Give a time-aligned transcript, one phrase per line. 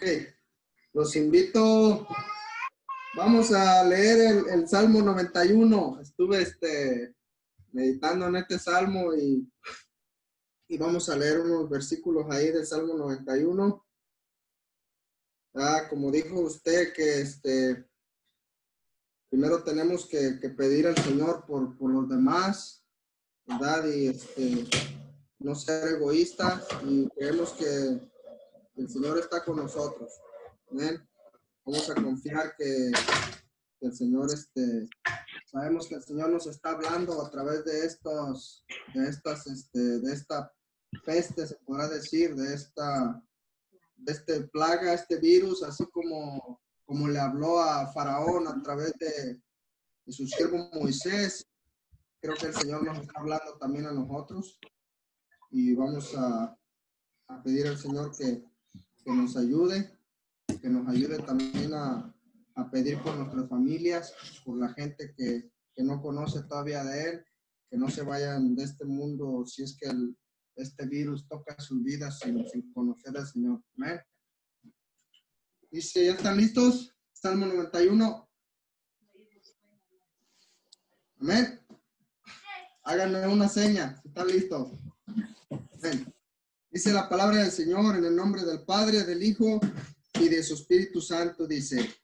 [0.00, 0.06] Ok,
[0.92, 2.06] los invito,
[3.16, 5.98] vamos a leer el, Salmo 91.
[6.00, 7.16] Estuve este,
[7.72, 9.50] meditando en este Salmo y,
[10.68, 13.84] y vamos a leer unos versículos ahí del Salmo 91.
[15.54, 17.84] Ah, como dijo usted que este,
[19.28, 22.84] primero tenemos que, pedir al Señor por, por, los demás,
[23.46, 23.84] ¿verdad?
[23.88, 24.64] Y este,
[25.40, 28.16] no ser egoístas y creemos que
[28.78, 30.12] el Señor está con nosotros.
[31.64, 32.92] Vamos a confiar que,
[33.80, 34.88] el Señor, este,
[35.46, 40.12] sabemos que el Señor nos está hablando a través de estos, de estas, este, de
[40.12, 40.52] esta
[41.04, 43.22] peste, se podrá decir, de esta,
[43.96, 49.42] de este plaga, este virus, así como, como le habló a Faraón a través de,
[50.10, 51.46] su siervo Moisés.
[52.20, 54.58] Creo que el Señor nos está hablando también a nosotros
[55.50, 56.56] y vamos a
[57.44, 58.47] pedir al Señor que,
[59.08, 59.90] que nos ayude,
[60.60, 62.14] que nos ayude también a,
[62.56, 64.12] a pedir por nuestras familias,
[64.44, 67.24] por la gente que, que, no conoce todavía de Él,
[67.70, 70.14] que no se vayan de este mundo si es que el,
[70.56, 73.62] este virus toca sus vidas sin, sin conocer al Señor.
[73.78, 73.98] Amén.
[75.70, 76.94] Dice, ¿ya están listos?
[77.14, 78.28] Salmo 91.
[81.20, 81.60] Amén.
[82.82, 84.72] Háganme una seña, si están listos.
[85.82, 86.14] Amén.
[86.70, 89.58] Dice la palabra del Señor en el nombre del Padre, del Hijo
[90.20, 91.46] y de su Espíritu Santo.
[91.46, 91.94] Dice,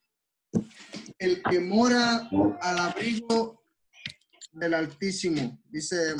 [1.19, 2.31] el que mora
[2.63, 3.63] al abrigo
[4.53, 6.15] del Altísimo, dice,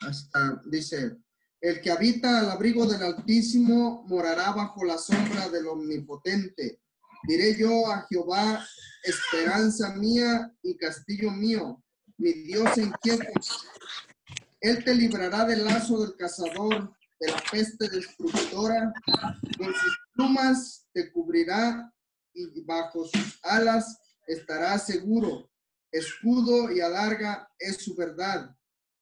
[0.00, 1.16] hasta, dice,
[1.58, 6.82] el que habita al abrigo del Altísimo morará bajo la sombra del Omnipotente.
[7.26, 8.62] Diré yo a Jehová,
[9.02, 11.82] esperanza mía y castillo mío,
[12.18, 12.92] mi Dios en
[14.60, 18.92] Él te librará del lazo del cazador de la peste destructora,
[19.56, 21.92] con sus plumas te cubrirá
[22.34, 25.50] y bajo sus alas estará seguro.
[25.92, 28.54] Escudo y alarga es su verdad.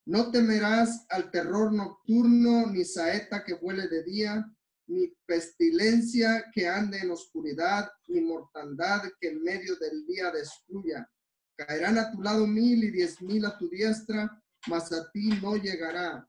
[0.04, 4.44] No temerás al terror nocturno, ni saeta que vuele de día,
[4.88, 11.08] ni pestilencia que ande en oscuridad, ni mortandad que en medio del día destruya.
[11.56, 14.30] Caerán a tu lado mil y diez mil a tu diestra,
[14.66, 16.28] mas a ti no llegará.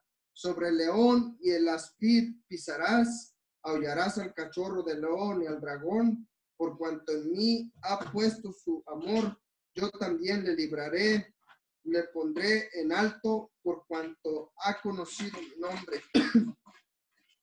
[0.33, 6.27] sobre el león y el aspid pisarás, aullarás al cachorro del león y al dragón,
[6.57, 9.37] por cuanto en mí ha puesto su amor,
[9.73, 11.33] yo también le libraré,
[11.83, 16.01] le pondré en alto por cuanto ha conocido mi nombre.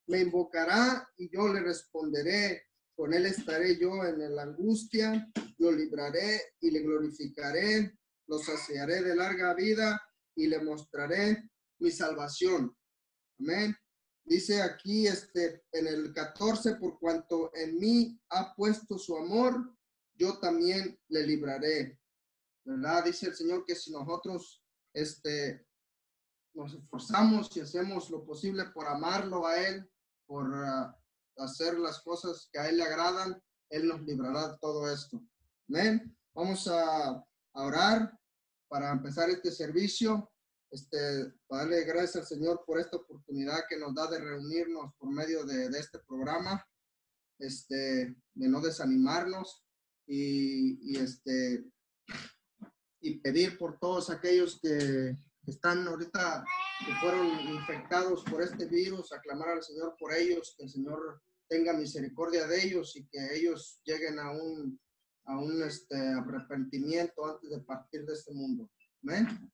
[0.06, 6.54] Me invocará y yo le responderé, con él estaré yo en la angustia, lo libraré
[6.60, 10.00] y le glorificaré, lo saciaré de larga vida
[10.34, 12.76] y le mostraré mi salvación.
[13.40, 13.76] Amén.
[14.24, 19.74] Dice aquí este, en el 14, por cuanto en mí ha puesto su amor,
[20.14, 21.98] yo también le libraré.
[22.64, 23.04] ¿Verdad?
[23.04, 24.62] Dice el Señor que si nosotros
[24.92, 25.66] este,
[26.52, 29.90] nos esforzamos y hacemos lo posible por amarlo a Él,
[30.26, 30.94] por ah,
[31.38, 35.22] hacer las cosas que a Él le agradan, Él nos librará de todo esto.
[35.70, 36.14] Amén.
[36.34, 38.18] Vamos a, a orar
[38.68, 40.30] para empezar este servicio
[40.70, 45.44] este, darle gracias al Señor por esta oportunidad que nos da de reunirnos por medio
[45.44, 46.66] de, este programa,
[47.38, 49.64] este, de no desanimarnos
[50.06, 51.64] y, este,
[53.00, 56.44] y pedir por todos aquellos que, están ahorita,
[56.84, 61.72] que fueron infectados por este virus, aclamar al Señor por ellos, que el Señor tenga
[61.72, 64.78] misericordia de ellos y que ellos lleguen a un,
[65.24, 68.70] a un este, arrepentimiento antes de partir de este mundo.
[69.02, 69.50] Amén.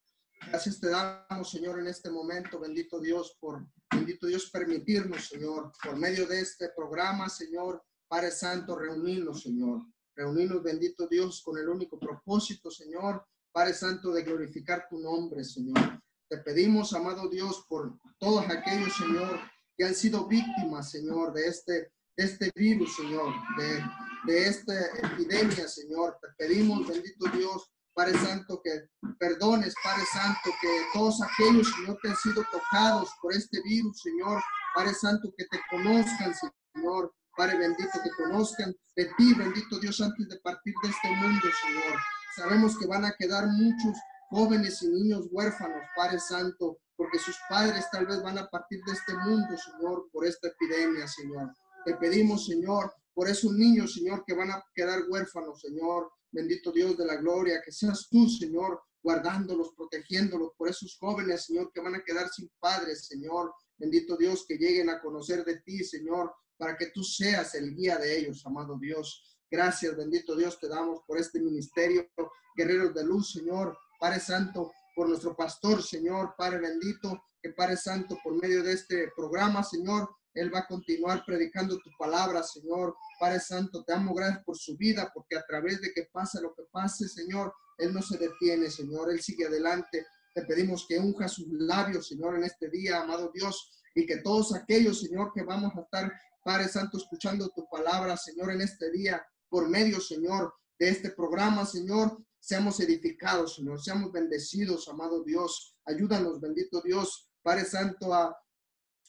[0.49, 5.97] Gracias te damos, Señor, en este momento, bendito Dios, por, bendito Dios, permitirnos, Señor, por
[5.97, 9.83] medio de este programa, Señor, Padre Santo, reunirnos, Señor.
[10.15, 16.01] Reunirnos, bendito Dios, con el único propósito, Señor, Padre Santo, de glorificar tu nombre, Señor.
[16.29, 19.41] Te pedimos, amado Dios, por todos aquellos, Señor,
[19.77, 21.73] que han sido víctimas, Señor, de este,
[22.17, 26.17] de este virus, Señor, de, de esta epidemia, Señor.
[26.21, 28.89] Te pedimos, bendito Dios, Padre Santo, que
[29.19, 34.43] perdones, Padre Santo, que todos aquellos, Señor, que han sido tocados por este virus, Señor,
[34.75, 36.35] Padre Santo, que te conozcan,
[36.75, 41.47] Señor, Padre bendito, que conozcan de ti, bendito Dios, antes de partir de este mundo,
[41.63, 41.99] Señor.
[42.37, 43.97] Sabemos que van a quedar muchos
[44.29, 48.93] jóvenes y niños huérfanos, Padre Santo, porque sus padres tal vez van a partir de
[48.93, 51.53] este mundo, Señor, por esta epidemia, Señor.
[51.85, 56.11] Te pedimos, Señor, por esos niños, Señor, que van a quedar huérfanos, Señor.
[56.35, 61.71] Bendito Dios de la gloria, que seas tú, Señor, guardándolos, protegiéndolos por esos jóvenes, Señor,
[61.73, 63.55] que van a quedar sin padres, Señor.
[63.79, 67.99] Bendito Dios, que lleguen a conocer de ti, Señor, para que tú seas el guía
[67.99, 69.39] de ellos, amado Dios.
[69.49, 72.11] Gracias, bendito Dios, te damos por este ministerio,
[72.57, 73.79] guerreros de luz, Señor.
[74.01, 79.13] Padre Santo, por nuestro pastor, Señor, Padre bendito, que Padre Santo, por medio de este
[79.15, 82.97] programa, Señor, él va a continuar predicando tu palabra, Señor.
[83.21, 86.53] Padre Santo, te amo, gracias por su vida, porque a través de que pase lo
[86.55, 89.11] que pase, Señor, Él no se detiene, Señor.
[89.13, 90.05] Él sigue adelante.
[90.35, 94.53] Te pedimos que unja sus labios, Señor, en este día, amado Dios, y que todos
[94.55, 96.13] aquellos, Señor, que vamos a estar,
[96.45, 101.65] Padre Santo, escuchando tu palabra, Señor, en este día, por medio, Señor, de este programa,
[101.65, 105.77] Señor, seamos edificados, Señor, seamos bendecidos, amado Dios.
[105.85, 108.37] Ayúdanos, bendito Dios, Padre Santo, a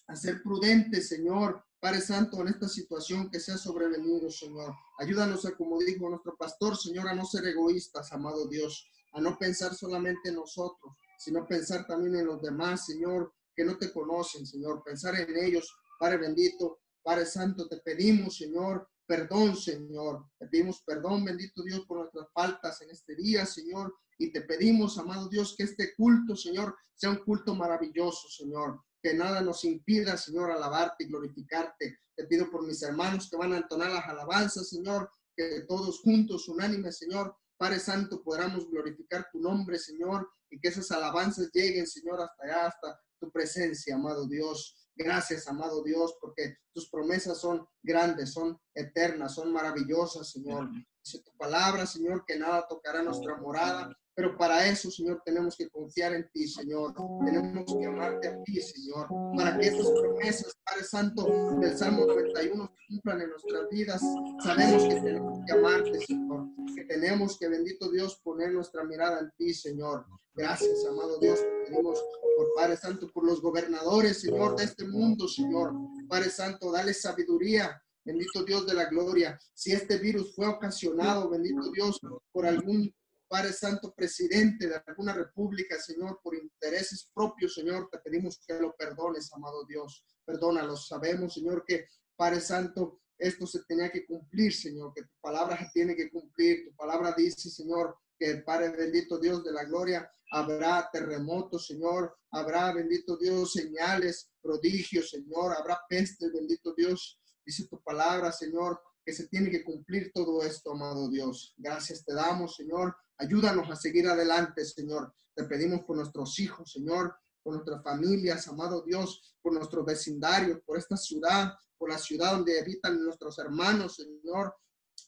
[0.08, 1.64] a ser prudentes, Señor.
[1.80, 4.74] Padre Santo, en esta situación que se ha sobrevenido, Señor.
[4.98, 9.38] Ayúdanos a, como dijo nuestro pastor, Señor, a no ser egoístas, amado Dios, a no
[9.38, 14.46] pensar solamente en nosotros, sino pensar también en los demás, Señor, que no te conocen,
[14.46, 14.84] Señor.
[14.84, 20.26] Pensar en ellos, Padre bendito, Padre Santo, te pedimos, Señor, perdón, Señor.
[20.40, 23.94] Te pedimos perdón, bendito Dios, por nuestras faltas en este día, Señor.
[24.18, 29.14] Y te pedimos, amado Dios, que este culto, Señor, sea un culto maravilloso, Señor que
[29.14, 32.00] nada nos impida, Señor, alabarte y glorificarte.
[32.16, 36.50] Te pido por mis hermanos que van a entonar las alabanzas, Señor, que todos juntos,
[36.50, 42.20] unánimes, Señor, Padre Santo, podamos glorificar tu nombre, Señor, y que esas alabanzas lleguen, Señor,
[42.20, 44.90] hasta allá, hasta tu presencia, amado Dios.
[44.96, 50.68] Gracias, amado Dios, porque tus promesas son grandes, son eternas, son maravillosas, Señor.
[51.04, 55.68] Dice tu palabra, Señor, que nada tocará nuestra morada, pero para eso, Señor, tenemos que
[55.70, 56.94] confiar en ti, Señor.
[57.26, 59.08] Tenemos que amarte a ti, Señor.
[59.36, 64.02] Para que estas promesas, Padre Santo, del Salmo 91 se cumplan en nuestras vidas.
[64.42, 66.48] Sabemos que tenemos que amarte, Señor.
[66.74, 70.06] Que tenemos que, bendito Dios, poner nuestra mirada en ti, Señor.
[70.34, 71.40] Gracias, amado Dios.
[71.66, 72.02] Pedimos
[72.38, 75.74] por Padre Santo, por los gobernadores, Señor, de este mundo, Señor.
[76.08, 77.82] Padre Santo, dale sabiduría.
[78.06, 79.38] Bendito Dios de la gloria.
[79.54, 82.00] Si este virus fue ocasionado, bendito Dios,
[82.32, 82.94] por algún
[83.28, 88.76] Padre Santo, presidente de alguna república, Señor, por intereses propios, Señor, te pedimos que lo
[88.76, 90.06] perdones, amado Dios.
[90.24, 90.78] Perdónalo.
[90.78, 95.70] Sabemos, Señor, que Padre Santo, esto se tenía que cumplir, Señor, que tu palabra se
[95.74, 96.66] tiene que cumplir.
[96.66, 102.74] Tu palabra dice, Señor, que Padre bendito Dios de la gloria, habrá terremotos, Señor, habrá
[102.74, 107.20] bendito Dios señales, prodigios, Señor, habrá peste, bendito Dios.
[107.46, 111.54] Dice tu palabra, Señor, que se tiene que cumplir todo esto, amado Dios.
[111.58, 112.96] Gracias te damos, Señor.
[113.18, 115.14] Ayúdanos a seguir adelante, Señor.
[115.36, 120.80] Te pedimos por nuestros hijos, Señor, por nuestras familias, amado Dios, por nuestro vecindario, por
[120.80, 124.56] esta ciudad, por la ciudad donde habitan nuestros hermanos, Señor.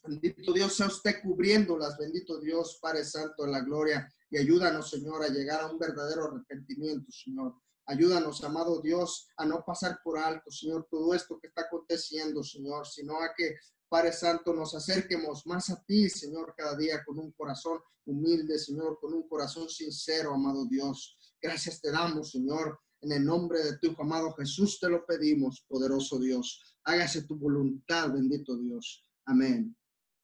[0.03, 4.07] Bendito Dios, sea usted cubriéndolas, bendito Dios, Padre Santo de la gloria.
[4.29, 7.55] Y ayúdanos, Señor, a llegar a un verdadero arrepentimiento, Señor.
[7.87, 12.85] Ayúdanos, amado Dios, a no pasar por alto, Señor, todo esto que está aconteciendo, Señor,
[12.85, 13.55] sino a que
[13.89, 18.99] Padre Santo, nos acerquemos más a ti, Señor, cada día con un corazón humilde, Señor,
[18.99, 21.17] con un corazón sincero, amado Dios.
[21.41, 22.79] Gracias te damos, Señor.
[23.01, 26.77] En el nombre de tu amado Jesús te lo pedimos, poderoso Dios.
[26.83, 29.05] Hágase tu voluntad, bendito Dios.
[29.25, 29.75] Amén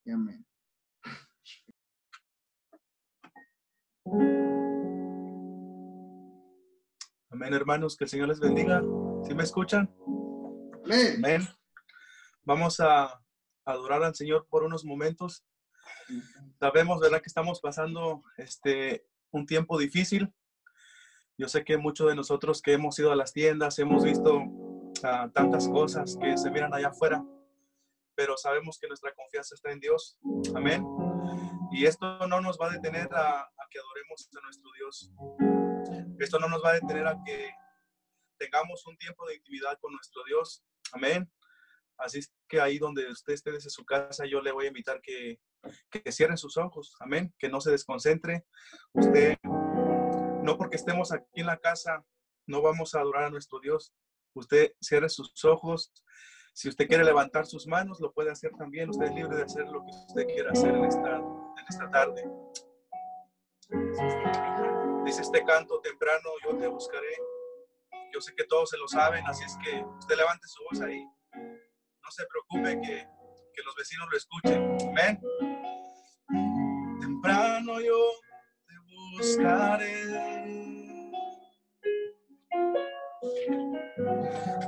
[0.04, 0.46] y amén.
[7.30, 7.96] Amén, hermanos.
[7.96, 8.82] Que el Señor les bendiga.
[9.26, 9.94] ¿Sí me escuchan?
[10.84, 11.16] Amén.
[11.16, 11.48] Amén.
[12.42, 13.23] Vamos a
[13.64, 15.44] adorar al Señor por unos momentos.
[16.58, 20.32] Sabemos, ¿verdad?, que estamos pasando este, un tiempo difícil.
[21.36, 25.30] Yo sé que muchos de nosotros que hemos ido a las tiendas, hemos visto uh,
[25.32, 27.24] tantas cosas que se miran allá afuera,
[28.14, 30.16] pero sabemos que nuestra confianza está en Dios.
[30.54, 30.86] Amén.
[31.72, 35.10] Y esto no nos va a detener a, a que adoremos a nuestro Dios.
[36.20, 37.50] Esto no nos va a detener a que
[38.38, 40.62] tengamos un tiempo de intimidad con nuestro Dios.
[40.92, 41.28] Amén.
[41.98, 45.00] Así es que ahí donde usted esté desde su casa, yo le voy a invitar
[45.00, 45.38] que,
[45.90, 48.44] que cierre sus ojos, amén, que no se desconcentre.
[48.92, 52.04] Usted, no porque estemos aquí en la casa,
[52.46, 53.94] no vamos a adorar a nuestro Dios.
[54.34, 55.92] Usted cierre sus ojos.
[56.52, 58.90] Si usted quiere levantar sus manos, lo puede hacer también.
[58.90, 62.24] Usted es libre de hacer lo que usted quiera hacer en esta, en esta tarde.
[65.04, 67.16] Dice este canto temprano, yo te buscaré.
[68.12, 71.04] Yo sé que todos se lo saben, así es que usted levante su voz ahí
[72.04, 73.08] no se preocupe que,
[73.54, 74.76] que los vecinos lo escuchen.
[74.90, 75.20] Amén.
[77.00, 77.98] Temprano yo
[78.66, 78.74] te
[79.16, 80.04] buscaré.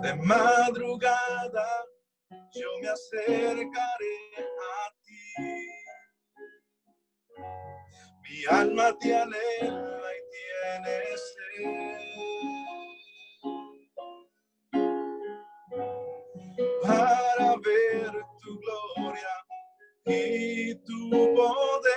[0.02, 1.66] De madrugada
[2.54, 5.44] yo me acercaré a ti.
[8.22, 9.85] Mi alma te alegra
[20.06, 21.95] e tu poder.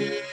[0.00, 0.29] Thank you.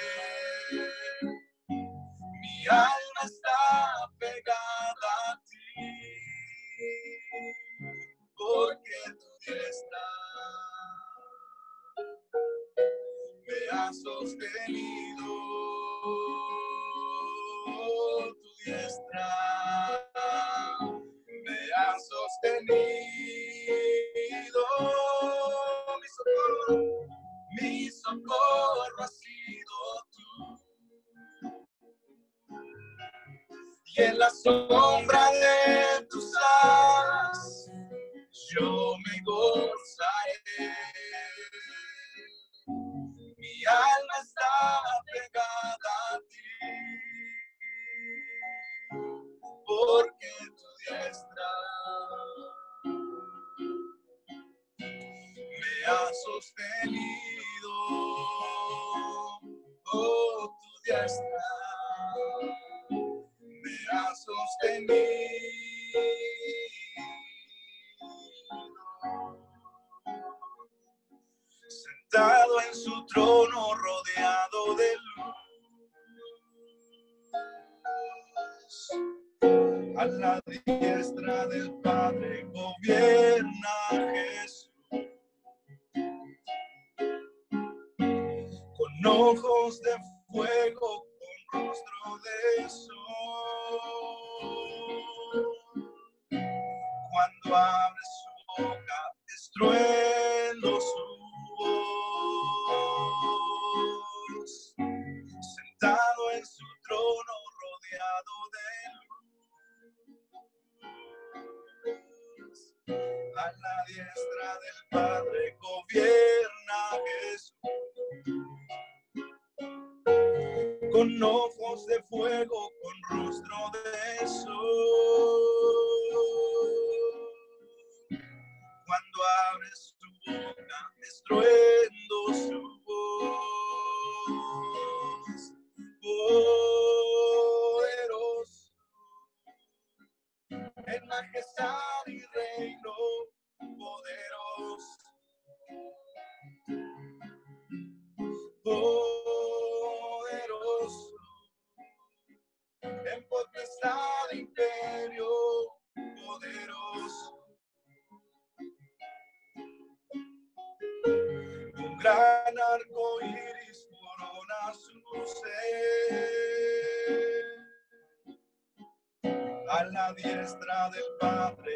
[170.17, 171.66] Diestra del Padre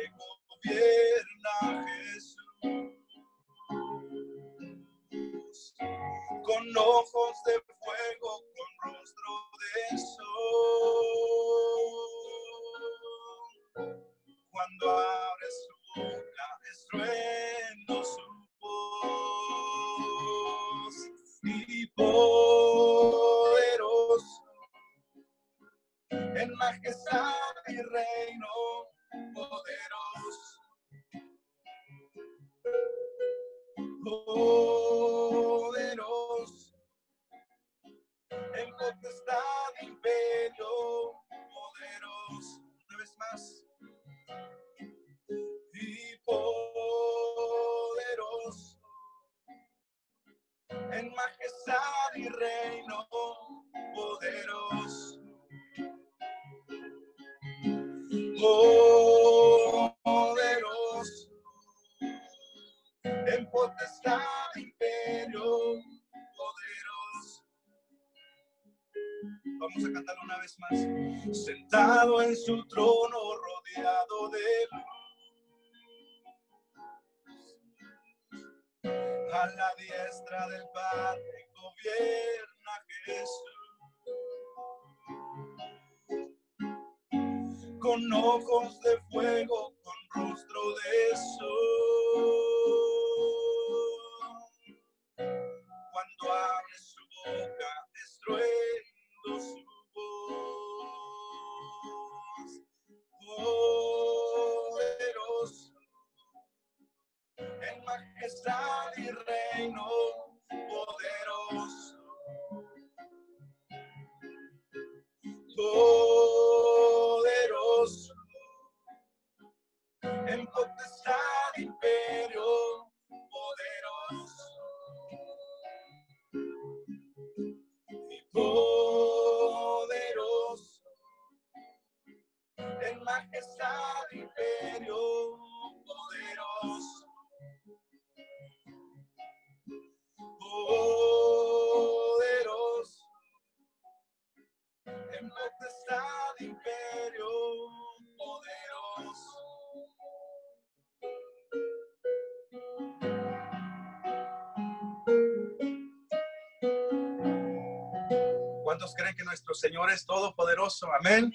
[158.81, 160.87] ¿Cuántos creen que nuestro Señor es todopoderoso?
[160.91, 161.31] Amén.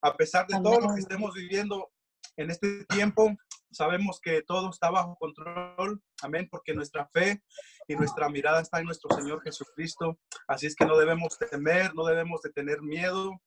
[0.00, 0.98] A pesar de todo lo que Amén.
[1.00, 1.90] estemos viviendo
[2.36, 3.34] en este tiempo,
[3.72, 6.00] sabemos que todo está bajo control.
[6.22, 7.42] Amén, porque nuestra fe
[7.88, 10.20] y nuestra mirada está en nuestro Señor Jesucristo.
[10.46, 13.42] Así es que no debemos temer, no debemos de tener miedo,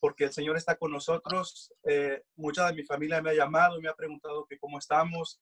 [0.00, 1.72] porque el Señor está con nosotros.
[1.84, 5.40] Eh, mucha de mi familia me ha llamado y me ha preguntado que cómo estamos.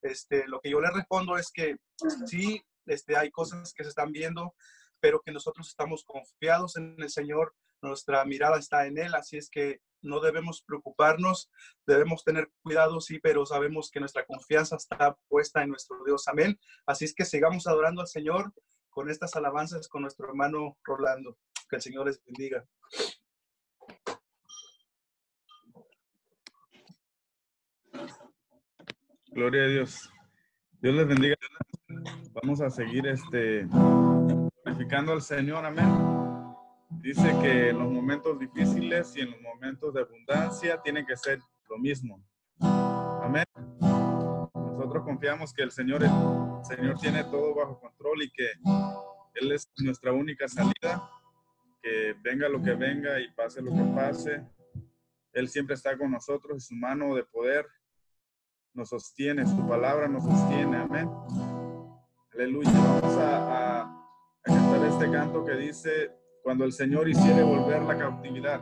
[0.00, 1.76] Este, lo que yo le respondo es que
[2.24, 4.54] sí, este, hay cosas que se están viendo,
[5.04, 9.50] pero que nosotros estamos confiados en el Señor, nuestra mirada está en Él, así es
[9.50, 11.50] que no debemos preocuparnos,
[11.86, 16.58] debemos tener cuidado, sí, pero sabemos que nuestra confianza está puesta en nuestro Dios, amén.
[16.86, 18.50] Así es que sigamos adorando al Señor
[18.88, 21.36] con estas alabanzas con nuestro hermano Rolando.
[21.68, 22.64] Que el Señor les bendiga.
[29.26, 30.10] Gloria a Dios.
[30.80, 31.36] Dios les bendiga.
[32.32, 33.68] Vamos a seguir este
[34.64, 35.86] glorificando al Señor, amén.
[37.02, 41.38] Dice que en los momentos difíciles y en los momentos de abundancia tiene que ser
[41.68, 42.24] lo mismo.
[42.60, 43.44] Amén.
[44.54, 48.52] Nosotros confiamos que el Señor, el Señor tiene todo bajo control y que
[49.34, 51.10] Él es nuestra única salida.
[51.82, 54.42] Que venga lo que venga y pase lo que pase.
[55.32, 57.66] Él siempre está con nosotros y su mano de poder
[58.72, 60.78] nos sostiene, su palabra nos sostiene.
[60.78, 61.10] Amén.
[62.32, 62.70] Aleluya.
[62.72, 63.93] Vamos a, a,
[64.46, 68.60] a cantar este canto que dice, cuando el Señor hiciere volver la cautividad.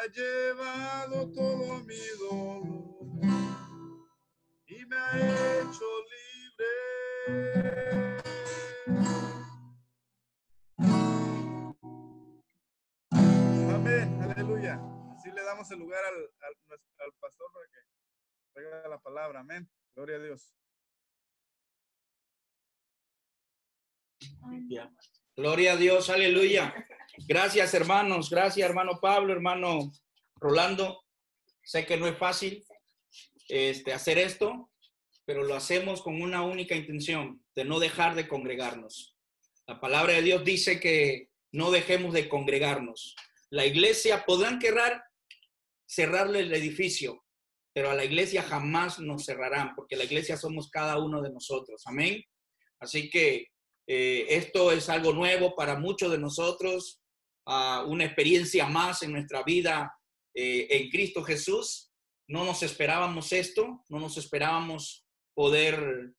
[0.00, 2.62] Ha llevado todo mi dolor
[4.66, 6.72] y me ha hecho libre.
[13.74, 14.80] Amén, aleluya.
[15.14, 17.80] Así le damos el lugar al, al, al pastor para que
[18.54, 19.40] traiga la palabra.
[19.40, 19.68] Amén.
[19.94, 20.54] Gloria a Dios.
[25.36, 26.74] Gloria a Dios, aleluya.
[27.26, 28.30] Gracias, hermanos.
[28.30, 29.92] Gracias, hermano Pablo, hermano
[30.36, 31.02] Rolando.
[31.62, 32.64] Sé que no es fácil
[33.48, 34.70] este, hacer esto,
[35.24, 39.16] pero lo hacemos con una única intención, de no dejar de congregarnos.
[39.66, 43.14] La palabra de Dios dice que no dejemos de congregarnos.
[43.50, 45.02] La iglesia podrán querrar
[45.86, 47.24] cerrarle el edificio,
[47.72, 51.82] pero a la iglesia jamás nos cerrarán, porque la iglesia somos cada uno de nosotros.
[51.86, 52.24] Amén.
[52.80, 53.48] Así que
[53.86, 57.00] eh, esto es algo nuevo para muchos de nosotros,
[57.46, 59.92] uh, una experiencia más en nuestra vida
[60.34, 61.90] eh, en Cristo Jesús.
[62.28, 66.12] No nos esperábamos esto, no nos esperábamos poder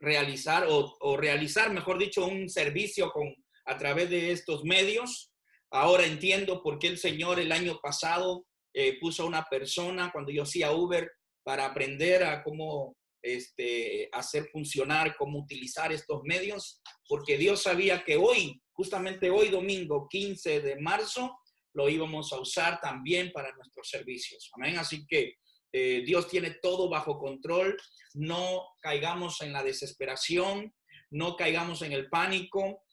[0.00, 3.34] realizar o, o, realizar, mejor dicho, un servicio con,
[3.66, 5.32] a través de estos medios.
[5.70, 10.30] Ahora entiendo por qué el Señor el año pasado eh, puso a una persona cuando
[10.30, 11.10] yo hacía Uber
[11.42, 18.16] para aprender a cómo este, hacer funcionar, cómo utilizar estos medios, porque Dios sabía que
[18.16, 21.38] hoy, justamente hoy domingo 15 de marzo,
[21.74, 24.50] lo íbamos a usar también para nuestros servicios.
[24.54, 24.78] Amén.
[24.78, 25.34] Así que
[25.70, 27.76] eh, Dios tiene todo bajo control.
[28.14, 30.74] No caigamos en la desesperación,
[31.10, 32.84] no caigamos en el pánico.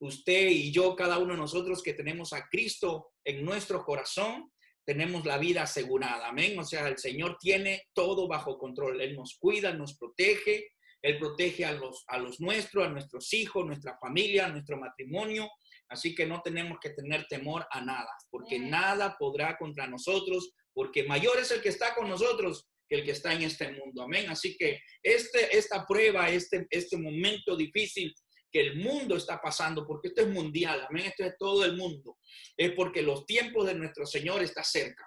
[0.00, 4.50] Usted y yo, cada uno de nosotros que tenemos a Cristo en nuestro corazón,
[4.84, 6.30] tenemos la vida asegurada.
[6.30, 6.58] Amén.
[6.58, 9.00] O sea, el Señor tiene todo bajo control.
[9.00, 10.72] Él nos cuida, nos protege.
[11.02, 15.48] Él protege a los, a los nuestros, a nuestros hijos, nuestra familia, nuestro matrimonio.
[15.88, 21.04] Así que no tenemos que tener temor a nada, porque nada podrá contra nosotros, porque
[21.04, 24.02] mayor es el que está con nosotros que el que está en este mundo.
[24.02, 24.30] Amén.
[24.30, 28.14] Así que este, esta prueba, este, este momento difícil,
[28.50, 32.16] que el mundo está pasando, porque esto es mundial, amén, esto es todo el mundo,
[32.56, 35.06] es porque los tiempos de nuestro Señor está cerca.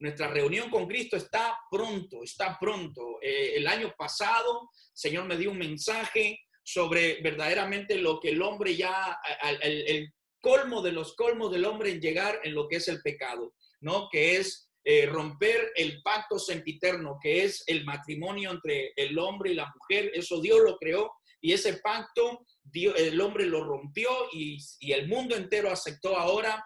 [0.00, 3.18] Nuestra reunión con Cristo está pronto, está pronto.
[3.22, 8.76] Eh, el año pasado, Señor me dio un mensaje sobre verdaderamente lo que el hombre
[8.76, 9.18] ya,
[9.62, 13.00] el, el colmo de los colmos del hombre en llegar en lo que es el
[13.02, 14.08] pecado, ¿no?
[14.10, 19.54] Que es eh, romper el pacto sempiterno, que es el matrimonio entre el hombre y
[19.54, 20.10] la mujer.
[20.14, 25.36] Eso Dios lo creó y ese pacto Dios, el hombre lo rompió y, el mundo
[25.36, 26.64] entero aceptó ahora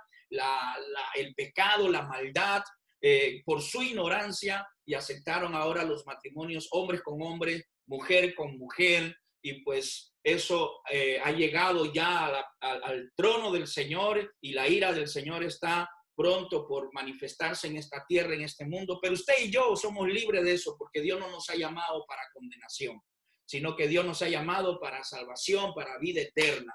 [1.14, 2.62] el pecado, la maldad,
[3.04, 9.16] eh, por su ignorancia y aceptaron ahora los matrimonios hombres con hombres, mujer con mujer,
[9.42, 14.52] y pues eso eh, ha llegado ya a la, a, al trono del Señor y
[14.52, 19.14] la ira del Señor está pronto por manifestarse en esta tierra, en este mundo, pero
[19.14, 23.00] usted y yo somos libres de eso porque Dios no nos ha llamado para condenación
[23.46, 26.74] sino que Dios nos ha llamado para salvación, para vida eterna.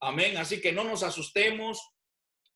[0.00, 0.36] Amén.
[0.36, 1.90] Así que no nos asustemos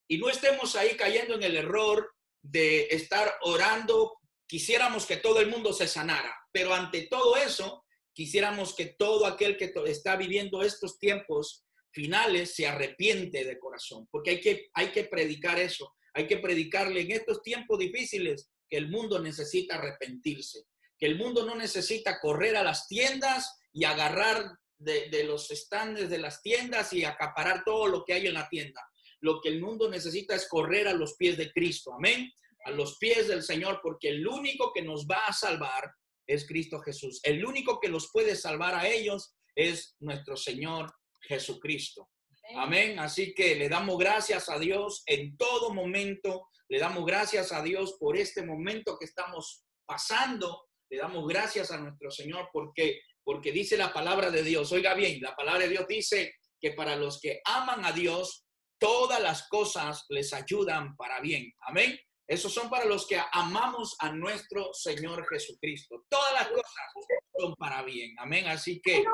[0.08, 2.13] y no estemos ahí cayendo en el error
[2.44, 4.18] de estar orando.
[4.46, 9.56] Quisiéramos que todo el mundo se sanara, pero ante todo eso, quisiéramos que todo aquel
[9.56, 15.04] que está viviendo estos tiempos finales se arrepiente de corazón, porque hay que, hay que
[15.04, 20.66] predicar eso, hay que predicarle en estos tiempos difíciles que el mundo necesita arrepentirse
[20.98, 26.18] que el mundo no necesita correr a las tiendas y agarrar de, los estandes de
[26.18, 28.82] las tiendas y acaparar todo lo que hay en la tienda.
[29.24, 32.30] Lo que el mundo necesita es correr a los pies de Cristo, amén,
[32.64, 35.92] a los pies del Señor, porque el único que nos va a salvar
[36.26, 37.20] es Cristo Jesús.
[37.22, 42.10] El único que los puede salvar a ellos es nuestro Señor Jesucristo.
[42.56, 42.98] Amén.
[42.98, 46.48] Así que le damos gracias a Dios en todo momento.
[46.68, 51.78] Le damos gracias a Dios por este momento que estamos pasando le damos gracias a
[51.78, 54.70] nuestro Señor porque, porque dice la palabra de Dios.
[54.72, 58.43] Oiga bien, la palabra de Dios dice que para los que aman a Dios,
[58.78, 61.52] todas las cosas les ayudan para bien.
[61.60, 61.98] Amén.
[62.26, 66.04] Esos son para los que amamos a nuestro Señor Jesucristo.
[66.08, 66.92] Todas las cosas
[67.38, 68.14] son para bien.
[68.18, 68.46] Amén.
[68.46, 69.04] Así que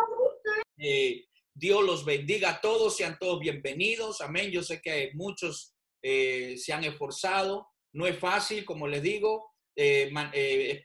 [0.78, 4.20] eh, Dios los bendiga a todos, sean todos bienvenidos.
[4.20, 4.50] Amén.
[4.52, 7.68] Yo sé que muchos eh, se han esforzado.
[7.92, 10.30] No es fácil, como les digo, eh, man,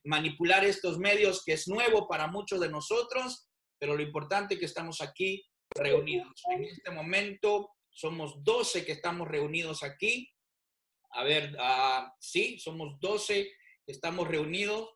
[0.06, 3.48] manipular estos medios, que es nuevo para muchos de nosotros,
[3.80, 6.42] pero lo importante es que estamos aquí reunidos.
[6.52, 10.30] En este momento somos 12 que estamos reunidos aquí.
[11.12, 13.50] A ver, uh, sí, somos 12
[13.86, 14.90] que estamos reunidos.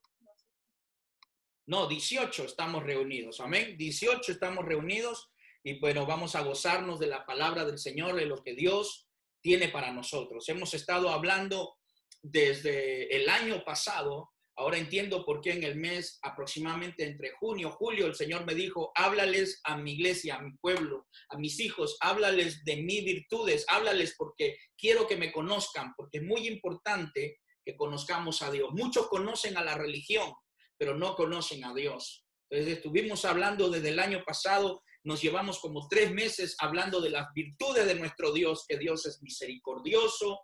[1.65, 3.77] No, 18 estamos reunidos, amén.
[3.77, 5.31] 18 estamos reunidos
[5.63, 9.07] y bueno, vamos a gozarnos de la palabra del Señor, de lo que Dios
[9.41, 10.49] tiene para nosotros.
[10.49, 11.77] Hemos estado hablando
[12.21, 18.05] desde el año pasado, ahora entiendo por qué en el mes aproximadamente entre junio, julio,
[18.05, 22.65] el Señor me dijo, háblales a mi iglesia, a mi pueblo, a mis hijos, háblales
[22.65, 28.41] de mis virtudes, háblales porque quiero que me conozcan, porque es muy importante que conozcamos
[28.41, 28.69] a Dios.
[28.73, 30.33] Muchos conocen a la religión,
[30.77, 32.25] pero no conocen a Dios.
[32.49, 37.27] Entonces estuvimos hablando desde el año pasado, nos llevamos como tres meses hablando de las
[37.33, 40.41] virtudes de nuestro Dios, que Dios es misericordioso,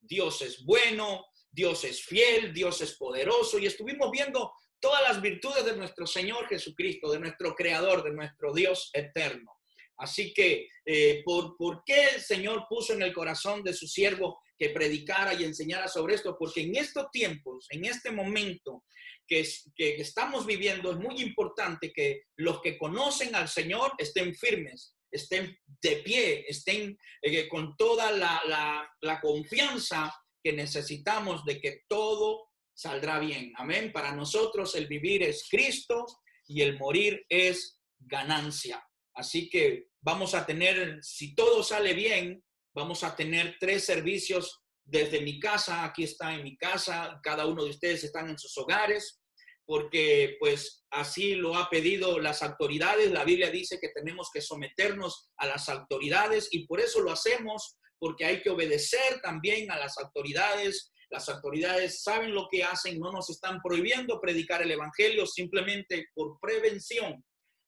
[0.00, 5.64] Dios es bueno, Dios es fiel, Dios es poderoso y estuvimos viendo todas las virtudes
[5.64, 9.52] de nuestro Señor Jesucristo, de nuestro Creador, de nuestro Dios eterno.
[9.96, 14.40] Así que, eh, ¿por, ¿por qué el Señor puso en el corazón de su siervo
[14.56, 16.36] que predicara y enseñara sobre esto?
[16.38, 18.84] Porque en estos tiempos, en este momento
[19.26, 24.94] que, que estamos viviendo, es muy importante que los que conocen al Señor estén firmes,
[25.10, 33.18] estén de pie, estén eh, con toda la confianza que necesitamos de que todo saldrá
[33.18, 33.52] bien.
[33.56, 33.92] Amén.
[33.92, 36.06] Para nosotros el vivir es Cristo
[36.46, 38.84] y el morir es ganancia.
[39.14, 45.20] Así que vamos a tener, si todo sale bien, vamos a tener tres servicios desde
[45.20, 45.84] mi casa.
[45.84, 47.20] Aquí está en mi casa.
[47.22, 49.20] Cada uno de ustedes están en sus hogares
[49.68, 53.10] porque pues así lo ha pedido las autoridades.
[53.10, 57.76] La Biblia dice que tenemos que someternos a las autoridades y por eso lo hacemos
[57.98, 60.92] porque hay que obedecer también a las autoridades.
[61.10, 66.38] Las autoridades saben lo que hacen, no nos están prohibiendo predicar el Evangelio, simplemente por
[66.40, 67.24] prevención.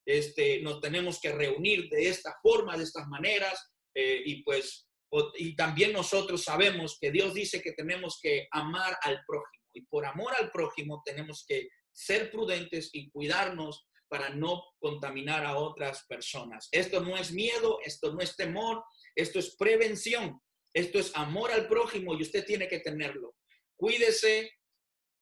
[0.07, 4.87] Este, nos tenemos que reunir de esta forma, de estas maneras, eh, y pues,
[5.35, 10.07] y también nosotros sabemos que Dios dice que tenemos que amar al prójimo, y por
[10.07, 16.69] amor al prójimo tenemos que ser prudentes y cuidarnos para no contaminar a otras personas.
[16.73, 18.83] Esto no es miedo, esto no es temor,
[19.21, 20.41] esto es prevención,
[20.75, 23.35] esto es amor al prójimo y usted tiene que tenerlo.
[23.77, 24.53] Cuídese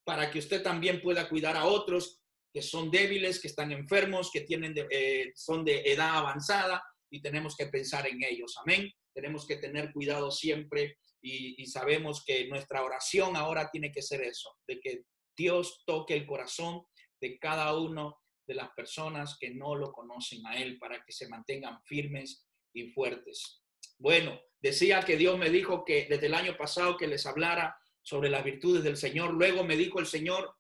[0.05, 2.21] para que usted también pueda cuidar a otros
[2.53, 7.57] que son débiles, que están enfermos, que tienen eh, son de edad avanzada y tenemos
[7.57, 8.57] que pensar en ellos.
[8.63, 8.91] Amén.
[9.15, 14.23] Tenemos que tener cuidado siempre y, y sabemos que nuestra oración ahora tiene que ser
[14.23, 15.03] eso, de que
[15.37, 16.83] Dios toque el corazón
[17.21, 21.29] de cada uno de las personas que no lo conocen a Él para que se
[21.29, 23.63] mantengan firmes y fuertes.
[23.99, 27.77] Bueno, decía que Dios me dijo que desde el año pasado que les hablara
[28.09, 29.35] sobre las virtudes del Señor.
[29.35, 30.55] Luego me dijo el Señor,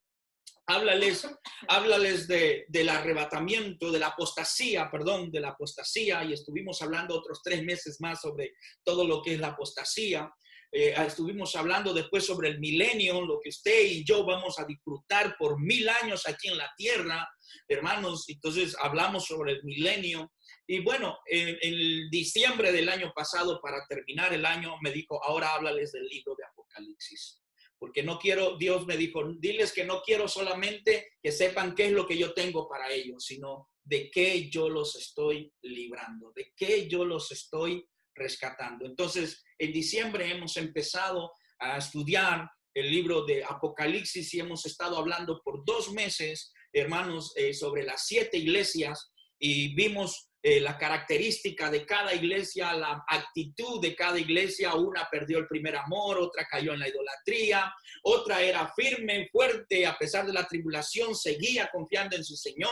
[0.66, 1.26] háblales,
[1.68, 6.22] háblales de, del arrebatamiento, de la apostasía, perdón, de la apostasía.
[6.24, 8.52] Y estuvimos hablando otros tres meses más sobre
[8.84, 10.30] todo lo que es la apostasía.
[10.70, 15.34] Eh, estuvimos hablando después sobre el milenio, lo que usted y yo vamos a disfrutar
[15.38, 17.26] por mil años aquí en la tierra,
[17.66, 18.28] hermanos.
[18.28, 20.30] Entonces hablamos sobre el milenio.
[20.70, 25.54] Y bueno, en, en, diciembre del año pasado, para terminar el año, me dijo, ahora
[25.54, 27.42] háblales del libro de Apocalipsis.
[27.78, 31.92] Porque no quiero, Dios me dijo, diles que no quiero solamente que sepan qué es
[31.92, 36.86] lo que yo tengo para ellos, sino de qué yo los estoy librando, de qué
[36.86, 38.84] yo los estoy rescatando.
[38.84, 45.40] Entonces, en diciembre hemos empezado a estudiar el libro de Apocalipsis y hemos estado hablando
[45.42, 51.84] por dos meses, hermanos, eh, sobre las siete iglesias y vimos eh, la característica de
[51.84, 54.74] cada iglesia, la actitud de cada iglesia.
[54.74, 57.74] Una perdió el primer amor, otra cayó en la idolatría,
[58.04, 62.70] otra era firme, fuerte, a pesar de la tribulación, seguía confiando en su Señor.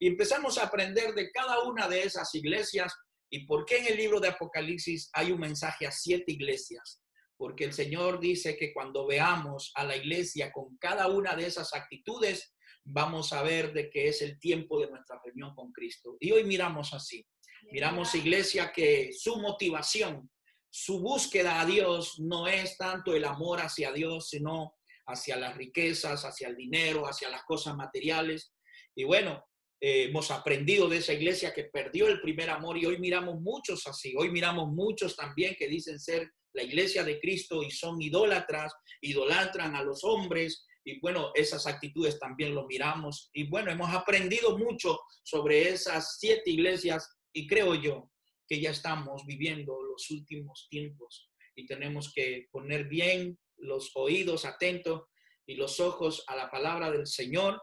[0.00, 2.92] Y empezamos a aprender de cada una de esas iglesias
[3.30, 7.00] y por qué en el libro de Apocalipsis hay un mensaje a siete iglesias.
[7.36, 11.74] Porque el Señor dice que cuando veamos a la iglesia con cada una de esas
[11.74, 12.53] actitudes,
[12.84, 16.16] vamos a ver de que es el tiempo de nuestra reunión con Cristo.
[16.20, 17.26] Y hoy miramos así.
[17.72, 20.30] Miramos iglesia que su motivación,
[20.70, 24.74] su búsqueda a Dios no es tanto el amor hacia Dios, sino
[25.06, 28.52] hacia las riquezas, hacia el dinero, hacia las cosas materiales.
[28.94, 29.44] Y bueno,
[29.80, 33.86] eh, hemos aprendido de esa iglesia que perdió el primer amor y hoy miramos muchos
[33.86, 34.14] así.
[34.16, 39.74] Hoy miramos muchos también que dicen ser la iglesia de Cristo y son idólatras, idolatran
[39.74, 43.30] a los hombres, y bueno, esas actitudes también lo miramos.
[43.32, 48.10] Y bueno, hemos aprendido mucho sobre esas siete iglesias y creo yo
[48.46, 55.04] que ya estamos viviendo los últimos tiempos y tenemos que poner bien los oídos atentos
[55.46, 57.60] y los ojos a la palabra del Señor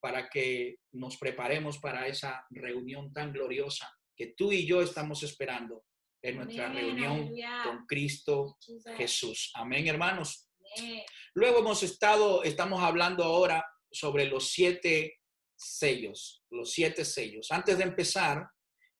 [0.00, 5.84] para que nos preparemos para esa reunión tan gloriosa que tú y yo estamos esperando
[6.22, 7.30] en nuestra reunión
[7.64, 8.56] con Cristo
[8.96, 9.50] Jesús.
[9.54, 10.51] Amén, hermanos.
[11.34, 15.20] Luego hemos estado, estamos hablando ahora sobre los siete
[15.56, 17.50] sellos, los siete sellos.
[17.50, 18.46] Antes de empezar,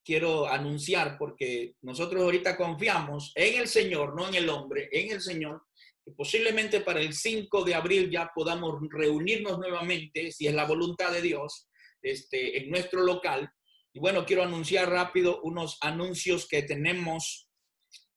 [0.05, 5.21] quiero anunciar, porque nosotros ahorita confiamos en el Señor, no en el hombre, en el
[5.21, 5.63] Señor,
[6.05, 11.13] que posiblemente para el 5 de abril ya podamos reunirnos nuevamente, si es la voluntad
[11.13, 11.69] de Dios,
[12.03, 13.49] este, en nuestro local.
[13.93, 17.49] Y bueno, quiero anunciar rápido unos anuncios que tenemos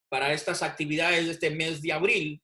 [0.09, 2.41] para estas actividades de este mes de abril.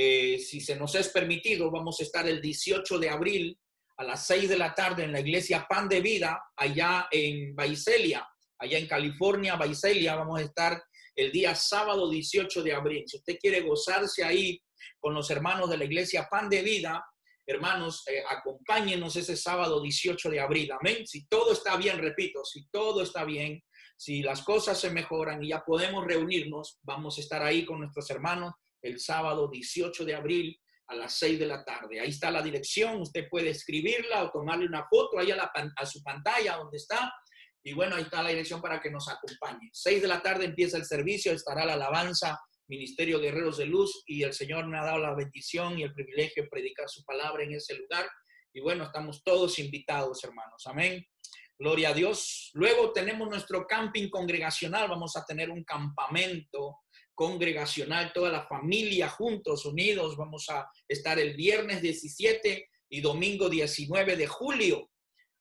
[0.00, 3.58] Eh, si se nos es permitido, vamos a estar el 18 de abril
[3.96, 8.24] a las 6 de la tarde en la iglesia Pan de Vida, allá en Baicelia,
[8.60, 10.14] allá en California, Baicelia.
[10.14, 10.80] Vamos a estar
[11.16, 13.02] el día sábado 18 de abril.
[13.08, 14.62] Si usted quiere gozarse ahí
[15.00, 17.04] con los hermanos de la iglesia Pan de Vida,
[17.44, 20.70] hermanos, eh, acompáñenos ese sábado 18 de abril.
[20.80, 21.08] Amén.
[21.08, 23.64] Si todo está bien, repito, si todo está bien,
[23.96, 28.08] si las cosas se mejoran y ya podemos reunirnos, vamos a estar ahí con nuestros
[28.10, 32.00] hermanos el sábado 18 de abril a las 6 de la tarde.
[32.00, 36.56] Ahí está la dirección, usted puede escribirla o tomarle una foto ahí a, su pantalla
[36.56, 37.12] donde está.
[37.62, 39.68] Y bueno, ahí está la dirección para que nos acompañe.
[39.72, 44.22] 6 de la tarde empieza el servicio, estará la alabanza Ministerio Guerreros de Luz y
[44.22, 47.52] el Señor me ha dado la bendición y el privilegio de predicar su palabra en
[47.52, 48.08] ese lugar.
[48.52, 50.62] Y bueno, estamos todos invitados, hermanos.
[50.66, 51.04] Amén.
[51.58, 52.50] Gloria a Dios.
[52.54, 54.88] Luego tenemos nuestro camping congregacional.
[54.88, 56.76] Vamos a tener un campamento
[57.18, 60.16] congregacional, toda la familia juntos, unidos.
[60.16, 64.88] Vamos a estar el viernes 17 y domingo 19 de julio.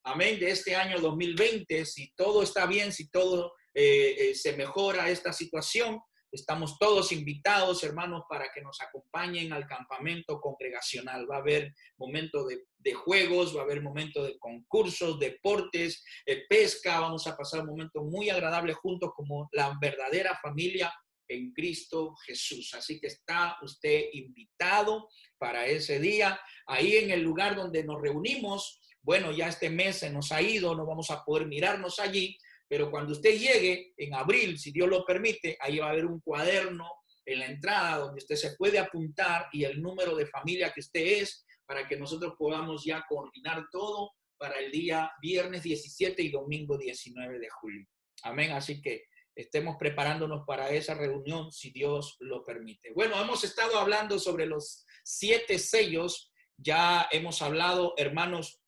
[0.03, 0.39] Amén.
[0.39, 1.85] De este año 2020.
[1.85, 7.85] Si todo está bien, si todo eh, eh, se mejora esta situación, Estamos todos invitados,
[7.85, 11.25] hermanos, para que nos acompañen al campamento congregacional.
[11.29, 16.99] Va a haber momento de, juegos, va a haber momento de concursos, deportes, eh, pesca.
[16.99, 20.93] Vamos a pasar un momento muy agradable juntos como la verdadera familia
[21.27, 22.73] en Cristo Jesús.
[22.73, 26.39] Así que está usted invitado para ese día.
[26.65, 30.75] Ahí en el lugar donde nos reunimos, bueno, ya este mes se nos ha ido,
[30.75, 35.05] no vamos a poder mirarnos allí, pero cuando usted llegue en abril, si Dios lo
[35.05, 36.89] permite, ahí va a haber un cuaderno
[37.25, 41.21] en la entrada donde usted se puede apuntar y el número de familia que usted
[41.21, 46.77] es para que nosotros podamos ya coordinar todo para el día viernes 17 y domingo
[46.77, 47.85] 19 de julio.
[48.23, 48.51] Amén.
[48.51, 49.05] Así que
[49.37, 52.91] estemos preparándonos para esa reunión si Dios lo permite.
[52.93, 56.31] Bueno, hemos estado hablando sobre los siete sellos.
[56.57, 58.59] Ya hemos hablado, hermanos,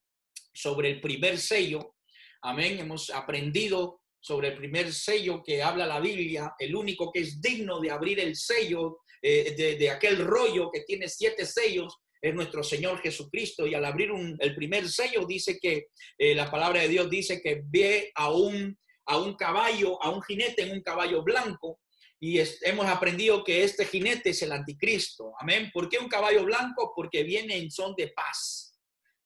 [0.54, 1.96] sobre el primer sello,
[2.42, 2.80] Amén.
[2.80, 7.80] Hemos aprendido sobre el primer sello que habla la Biblia, el único que es digno
[7.80, 13.02] de abrir el sello eh, de, aquel rollo que tiene siete sellos es nuestro Señor
[13.02, 13.68] Jesucristo.
[13.68, 17.62] Y al abrir el primer sello dice que eh, la palabra de Dios dice que
[17.66, 18.78] ve a un,
[19.10, 21.80] a un caballo, a un jinete en un caballo blanco.
[22.22, 25.34] Y hemos aprendido que este jinete es el anticristo.
[25.40, 25.70] Amén.
[25.74, 26.94] ¿Por qué un caballo blanco?
[26.96, 28.70] Porque viene en son de paz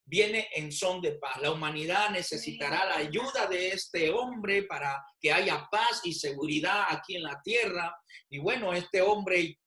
[0.06, 1.40] viene en son de paz.
[1.40, 7.16] La humanidad necesitará la ayuda de este hombre para que haya paz y seguridad aquí
[7.16, 7.96] en la tierra.
[8.28, 9.58] Y bueno, este hombre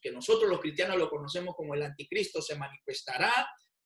[0.00, 3.32] que nosotros los cristianos lo conocemos como el anticristo se manifestará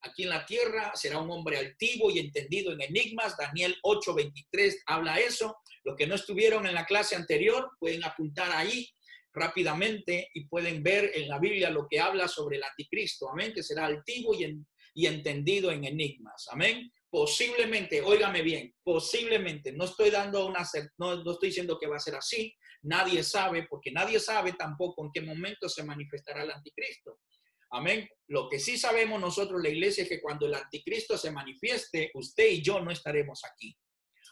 [0.01, 3.37] aquí en la tierra, será un hombre altivo y entendido en enigmas.
[3.37, 5.57] Daniel 8:23 habla eso.
[5.87, 8.91] Los que no estuvieron en la clase anterior pueden apuntar ahí
[9.32, 13.30] rápidamente y pueden ver en la Biblia lo que habla sobre el anticristo.
[13.30, 16.49] Amén, que será altivo y, en, y entendido en enigmas.
[16.51, 16.91] Amén.
[17.09, 20.68] Posiblemente, óigame bien, posiblemente, no estoy dando una,
[20.99, 25.05] no, no estoy diciendo que va a ser así, nadie sabe, porque nadie sabe tampoco
[25.05, 27.20] en qué momento se manifestará el anticristo.
[27.70, 28.09] Amén.
[28.26, 32.49] Lo que sí sabemos nosotros, la iglesia, es que cuando el anticristo se manifieste, usted
[32.49, 33.76] y yo no estaremos aquí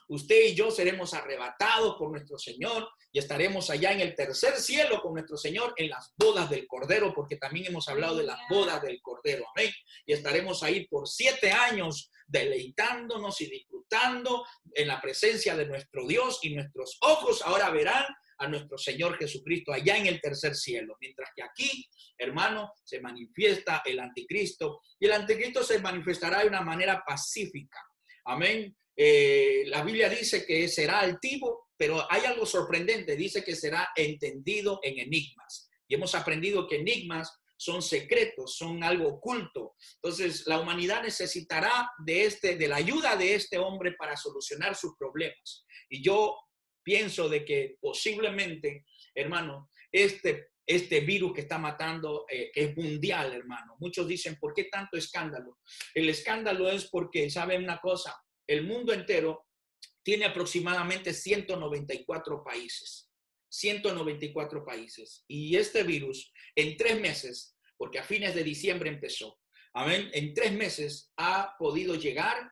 [0.09, 5.01] usted y yo seremos arrebatados por nuestro Señor y estaremos allá en el tercer cielo
[5.01, 8.83] con nuestro Señor en las bodas del Cordero, porque también hemos hablado de las bodas
[8.83, 9.73] del Cordero, amén.
[10.07, 14.45] Y estaremos ahí por siete años deleitándonos y disfrutando
[14.75, 18.05] en la presencia de nuestro Dios y nuestros ojos ahora verán
[18.39, 21.89] a nuestro Señor Jesucristo allá en el tercer cielo, mientras que aquí,
[22.19, 27.79] hermano, se manifiesta el anticristo y el anticristo se manifestará de una manera pacífica.
[28.25, 28.77] Amén.
[28.97, 34.81] Eh, la Biblia dice que será altivo, pero hay algo sorprendente, dice que será entendido
[34.83, 35.69] en enigmas.
[35.89, 39.75] Y hemos aprendido que enigmas son secretos, son algo oculto.
[39.97, 44.97] Entonces, la humanidad necesitará de este de la ayuda de este hombre para solucionar sus
[44.97, 45.65] problemas.
[45.89, 46.37] Y yo
[46.83, 48.85] pienso de que posiblemente,
[49.15, 53.77] hermano, este este virus que está matando eh, es mundial, hermano.
[53.79, 55.59] Muchos dicen, ¿por qué tanto escándalo?
[55.93, 58.17] El escándalo es porque, ¿saben una cosa?
[58.47, 59.47] El mundo entero
[60.03, 63.11] tiene aproximadamente 194 países.
[63.49, 65.25] 194 países.
[65.29, 69.39] Y este virus en tres meses, porque a fines de diciembre empezó,
[69.73, 72.51] amén, en tres meses ha podido llegar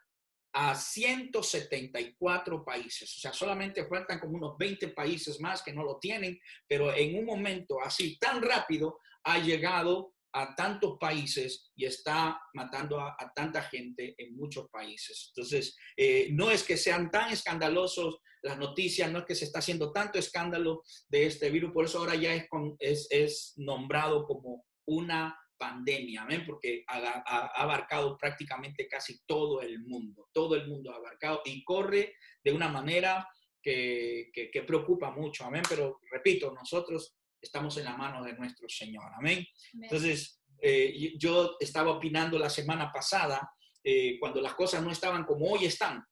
[0.54, 3.16] a 174 países.
[3.16, 6.38] O sea, solamente faltan como unos 20 países más que no lo tienen,
[6.68, 13.00] pero en un momento así tan rápido ha llegado a tantos países y está matando
[13.00, 15.32] a, tanta gente en muchos países.
[15.34, 19.60] Entonces, eh, no es que sean tan escandalosos las noticias, no es que se está
[19.60, 22.46] haciendo tanto escándalo de este virus, por eso ahora ya es,
[22.80, 26.44] es, es nombrado como una pandemia, ¿ven?
[26.44, 32.16] porque ha, abarcado prácticamente casi todo el mundo, todo el mundo ha abarcado y corre
[32.42, 33.28] de una manera
[33.62, 39.10] que, que, preocupa mucho, amén, pero repito, nosotros estamos en la mano de nuestro Señor,
[39.18, 39.44] amén.
[39.74, 43.50] Entonces, eh, yo estaba opinando la semana pasada,
[43.82, 46.04] eh, cuando las cosas no estaban como hoy están.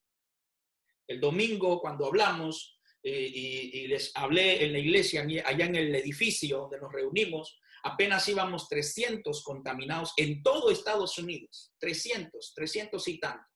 [1.07, 5.95] El domingo, cuando hablamos, eh, y, y, les hablé en la iglesia, allá en el
[5.95, 13.18] edificio donde nos reunimos, apenas íbamos 300 contaminados en todo Estados Unidos, 300, 300 y
[13.18, 13.47] tanto,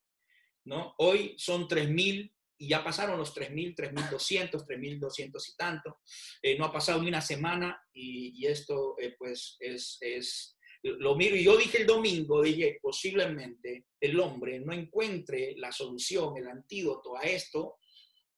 [0.64, 0.94] ¿no?
[0.98, 5.98] Hoy son 3.000 y ya pasaron los 3.000, 3.200, 3.200 y tanto.
[6.42, 11.36] Eh, no ha pasado ni una semana y, esto eh, pues es, es, lo miro
[11.36, 17.16] y yo dije el domingo, dije, posiblemente el hombre no encuentre la solución, el antídoto
[17.16, 17.78] a esto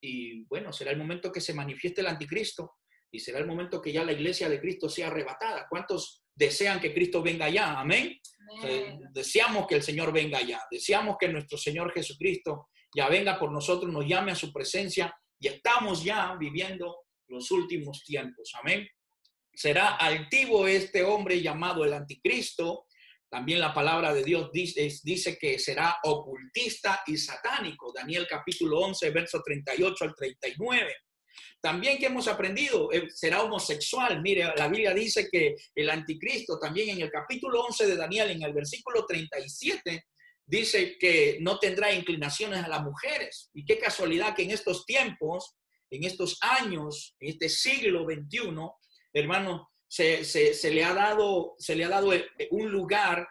[0.01, 2.75] y bueno, será el momento que se manifieste el anticristo
[3.11, 5.67] y será el momento que ya la iglesia de Cristo sea arrebatada.
[5.69, 7.79] ¿Cuántos desean que Cristo venga ya?
[7.79, 8.19] Amén.
[8.63, 10.61] Eh, deseamos que el Señor venga ya.
[10.69, 15.47] Deseamos que nuestro Señor Jesucristo ya venga por nosotros, nos llame a su presencia y
[15.47, 16.95] estamos ya viviendo
[17.27, 18.51] los últimos tiempos.
[18.61, 18.87] Amén.
[19.53, 22.85] Será altivo este hombre llamado el anticristo.
[23.29, 27.91] También la palabra de Dios dice, que será ocultista y satánico.
[27.93, 30.95] Daniel capítulo 11, verso 38 al 39.
[31.59, 34.21] También que hemos aprendido, eh, será homosexual.
[34.21, 38.43] Mire, la Biblia dice que el anticristo también en el capítulo 11 de Daniel, en
[38.43, 40.05] el versículo 37,
[40.47, 43.51] dice que no tendrá inclinaciones a las mujeres.
[43.53, 45.55] Y qué casualidad que en estos tiempos,
[45.91, 48.55] en estos años, en este siglo XXI,
[49.13, 50.23] hermano, se,
[50.71, 53.27] le, ha dado, se le ha dado eh, un lugar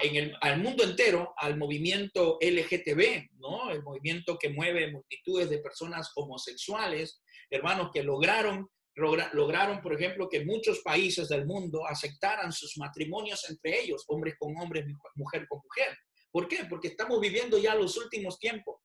[0.00, 3.70] en el, al mundo entero al movimiento LGTB, ¿no?
[3.70, 7.20] El movimiento que mueve multitudes de personas homosexuales,
[7.50, 13.80] hermanos, que lograron, lograron, por ejemplo, que muchos países del mundo aceptaran sus matrimonios entre
[13.82, 14.86] ellos, hombres con hombres,
[15.16, 15.98] mujer con mujer.
[16.36, 16.66] ¿Por qué?
[16.68, 18.82] Porque estamos viviendo ya los últimos tiempos.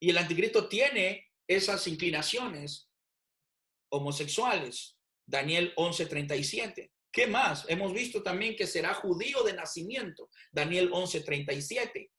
[0.00, 2.90] Y el anticristo tiene esas inclinaciones
[3.92, 4.96] homosexuales.
[5.24, 6.90] Daniel 11:37.
[7.12, 7.64] ¿Qué más?
[7.68, 10.30] Hemos visto también que será judío de nacimiento.
[10.50, 12.10] Daniel 11:37.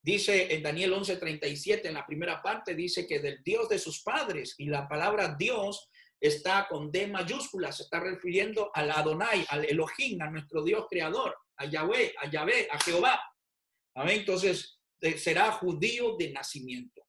[0.00, 4.54] Dice en Daniel 11:37, en la primera parte, dice que del Dios de sus padres,
[4.58, 10.22] y la palabra Dios está con D mayúscula, se está refiriendo al Adonai, al Elohim,
[10.22, 13.20] a nuestro Dios creador, a Yahweh, a Yahvé, a Jehová.
[13.94, 14.20] Amén.
[14.20, 14.80] Entonces,
[15.16, 17.02] será judío de nacimiento.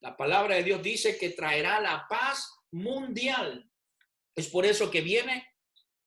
[0.00, 3.68] La palabra de Dios dice que traerá la paz mundial.
[4.34, 5.48] Es por eso que viene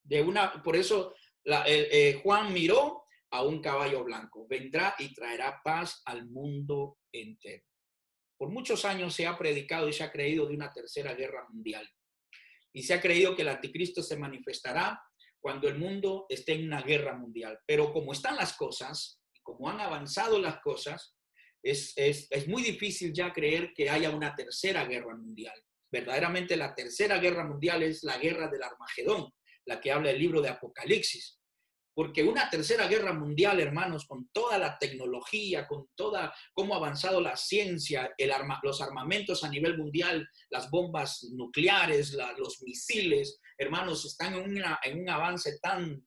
[0.04, 4.47] de una, por eso eh, Juan miró a un caballo blanco.
[4.47, 7.64] Vendrá y traerá paz al mundo entero.
[8.38, 11.88] Por muchos años se ha predicado y se ha creído de una tercera guerra mundial.
[12.74, 15.02] Y se ha creído que el anticristo se manifestará
[15.39, 17.60] cuando el mundo esté en una guerra mundial.
[17.66, 21.16] Pero como están las cosas, como han avanzado las cosas,
[21.64, 25.54] es, es, es muy difícil ya creer que haya una tercera guerra mundial.
[25.92, 29.32] Verdaderamente la tercera guerra mundial es la guerra del Armagedón,
[29.66, 31.38] la que habla el libro de Apocalipsis.
[31.94, 37.20] Porque una tercera guerra mundial, hermanos, con toda la tecnología, con toda cómo ha avanzado
[37.20, 38.32] la ciencia, el
[38.64, 45.10] los armamentos a nivel mundial, las bombas nucleares, los misiles, hermanos, están en, en un
[45.10, 46.02] avance tan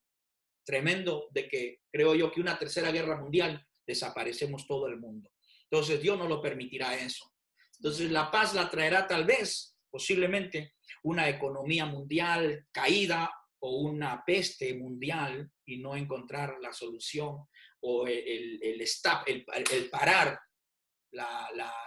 [0.64, 5.30] tremendo de que creo yo que una tercera guerra mundial desaparecemos todo el mundo.
[5.70, 7.30] Entonces Dios no lo permitirá eso.
[7.78, 14.74] Entonces la paz la traerá tal vez, posiblemente, una economía mundial caída o una peste
[14.74, 17.46] mundial y no encontrar la solución
[17.80, 20.38] o el, el, parar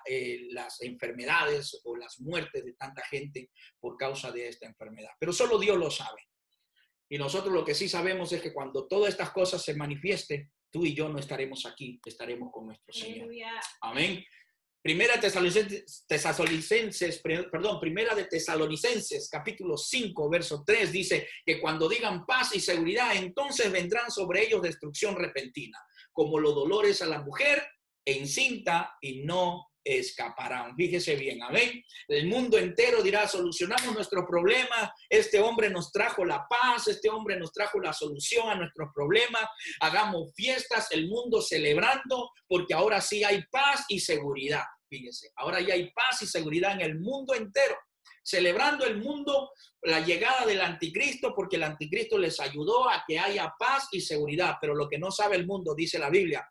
[0.05, 5.11] eh, las enfermedades o las muertes de tanta gente por causa de esta enfermedad.
[5.19, 6.26] Pero solo Dios lo sabe.
[7.09, 10.85] Y nosotros lo que sí sabemos es que cuando todas estas cosas se manifiesten, tú
[10.85, 13.29] y yo no estaremos aquí, estaremos con nuestro Señor.
[13.81, 14.23] Amén.
[14.81, 22.55] Primera Tesalonicenses, perdón, Primera de Tesalonicenses, capítulo 5, verso 3, dice que cuando digan paz
[22.55, 25.77] y seguridad, entonces vendrán sobre ellos destrucción repentina,
[26.13, 27.61] como los dolores a la mujer
[28.05, 30.75] encinta y no escaparán.
[30.75, 31.83] Fíjese bien, amén.
[32.07, 37.37] El mundo entero dirá, solucionamos nuestro problema, este hombre nos trajo la paz, este hombre
[37.37, 39.45] nos trajo la solución a nuestros problemas,
[39.79, 44.63] hagamos fiestas, el mundo celebrando, porque ahora sí hay paz y seguridad.
[44.89, 47.75] Fíjese, ahora ya hay paz y seguridad en el mundo entero
[48.27, 49.51] celebrando el mundo
[49.83, 54.57] la llegada del anticristo, porque el anticristo les ayudó a que haya paz y seguridad.
[54.59, 56.45] Pero lo que no sabe el mundo, dice la Biblia,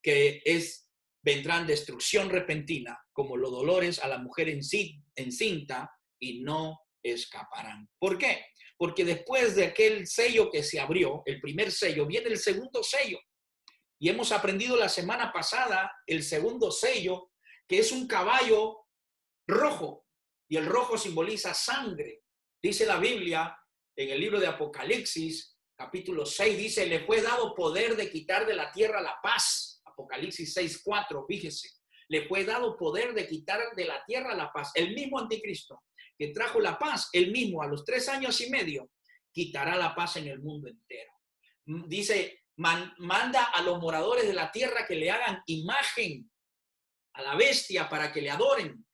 [0.00, 0.91] que es
[1.22, 7.88] vendrán destrucción repentina, como los dolores a la mujer encinta, y no escaparán.
[7.98, 8.46] ¿Por qué?
[8.76, 13.18] Porque después de aquel sello que se abrió, el primer sello, viene el segundo sello.
[14.00, 17.30] Y hemos aprendido la semana pasada el segundo sello,
[17.68, 18.78] que es un caballo
[19.46, 20.06] rojo,
[20.48, 22.22] y el rojo simboliza sangre.
[22.62, 23.56] Dice la Biblia
[23.96, 28.54] en el libro de Apocalipsis, capítulo 6, dice, le fue dado poder de quitar de
[28.54, 29.71] la tierra la paz.
[29.92, 31.68] Apocalipsis 6, 4, fíjese.
[32.08, 34.72] Le fue dado poder de quitar de la tierra la paz.
[34.74, 35.82] El mismo anticristo
[36.18, 38.90] que trajo la paz, el mismo a los tres años y medio,
[39.32, 41.10] quitará la paz en el mundo entero.
[41.66, 46.30] Mm, dice, manda a los moradores de la tierra que le hagan imagen
[47.14, 48.84] a la bestia para que le adoren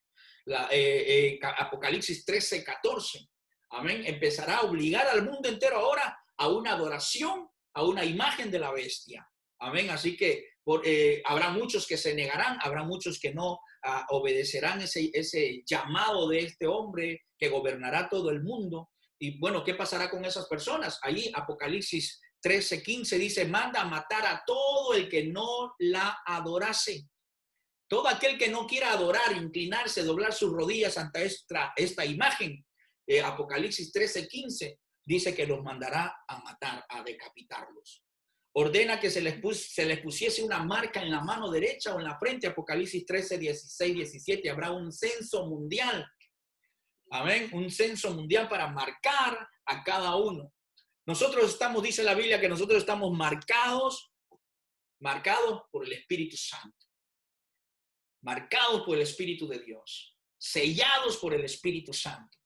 [0.71, 3.29] eh, eh, Apocalipsis 13, 14.
[3.71, 4.03] Amén.
[4.07, 8.73] Empezará a obligar al mundo entero ahora a una adoración, a una imagen de la
[8.73, 9.29] bestia.
[9.59, 9.91] Amén.
[9.91, 10.49] Así que
[10.85, 16.29] eh, habrá muchos que se negarán, habrá muchos que no ah, obedecerán ese, ese llamado
[16.29, 18.91] de este hombre que gobernará todo el mundo.
[19.19, 20.99] Y bueno, ¿qué pasará con esas personas?
[21.03, 27.09] Ahí Apocalipsis 13, 15 dice, manda a matar a todo el que no la adorase.
[27.89, 32.65] Todo aquel que no quiera adorar, inclinarse, doblar sus rodillas ante esta, esta imagen,
[33.07, 38.05] eh, Apocalipsis 13, 15, dice que los mandará a matar, a decapitarlos.
[38.59, 39.41] Ordena que se les,
[39.73, 43.39] se les pusiese una marca en la mano derecha o en la frente, Apocalipsis 13,
[43.39, 46.07] 16, 17, habrá un censo mundial.
[47.11, 50.53] Amén, un censo mundial para marcar a cada uno.
[51.07, 54.13] Nosotros estamos, dice la Biblia, que nosotros estamos marcados,
[55.01, 56.89] marcados por el Espíritu Santo
[58.23, 62.39] marcados por el Espíritu de Dios, sellados por el Espíritu Santo.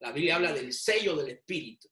[0.00, 1.88] La Biblia habla del sello del Espíritu,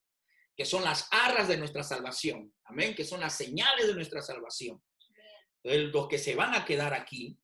[0.57, 2.53] que son las arras de nuestra salvación.
[2.65, 4.83] Amén, que son las señales de nuestra salvación.
[5.63, 7.39] Entonces, los que se van a quedar aquí,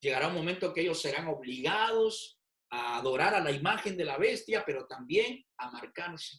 [0.00, 2.38] llegará un momento que ellos serán obligados
[2.70, 6.38] a adorar a la imagen de la bestia, pero también a marcarse.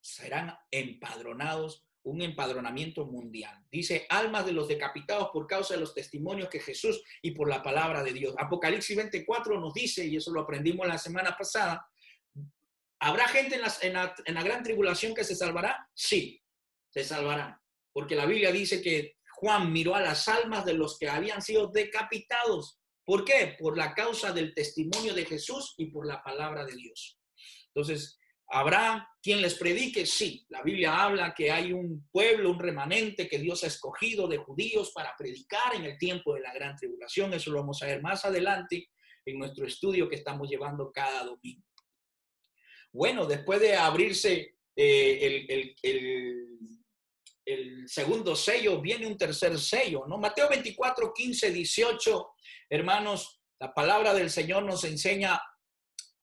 [0.00, 3.62] Serán empadronados un empadronamiento mundial.
[3.70, 7.62] Dice, almas de los decapitados por causa de los testimonios que Jesús y por la
[7.62, 8.34] palabra de Dios.
[8.38, 11.86] Apocalipsis 24 nos dice, y eso lo aprendimos la semana pasada,
[13.00, 15.88] ¿habrá gente en la, la gran tribulación que se salvará?
[15.94, 16.42] Sí,
[16.90, 17.60] se salvará.
[17.92, 21.68] Porque la Biblia dice que Juan miró a las almas de los que habían sido
[21.68, 22.80] decapitados.
[23.04, 23.56] ¿Por qué?
[23.58, 27.18] Por la causa del testimonio de Jesús y por la palabra de Dios.
[27.68, 28.18] Entonces,
[28.50, 30.06] ¿Habrá quien les predique?
[30.06, 34.38] Sí, la Biblia habla que hay un pueblo, un remanente que Dios ha escogido de
[34.38, 37.34] judíos para predicar en el tiempo de la gran tribulación.
[37.34, 38.88] Eso lo vamos a ver más adelante
[39.26, 41.67] en nuestro estudio que estamos llevando cada domingo.
[42.98, 45.76] Bueno, después de abrirse eh, el,
[47.46, 50.18] el, segundo sello, viene un tercer sello, ¿no?
[50.18, 52.28] Mateo 24, 15, 18,
[52.68, 55.40] hermanos, la palabra del Señor nos enseña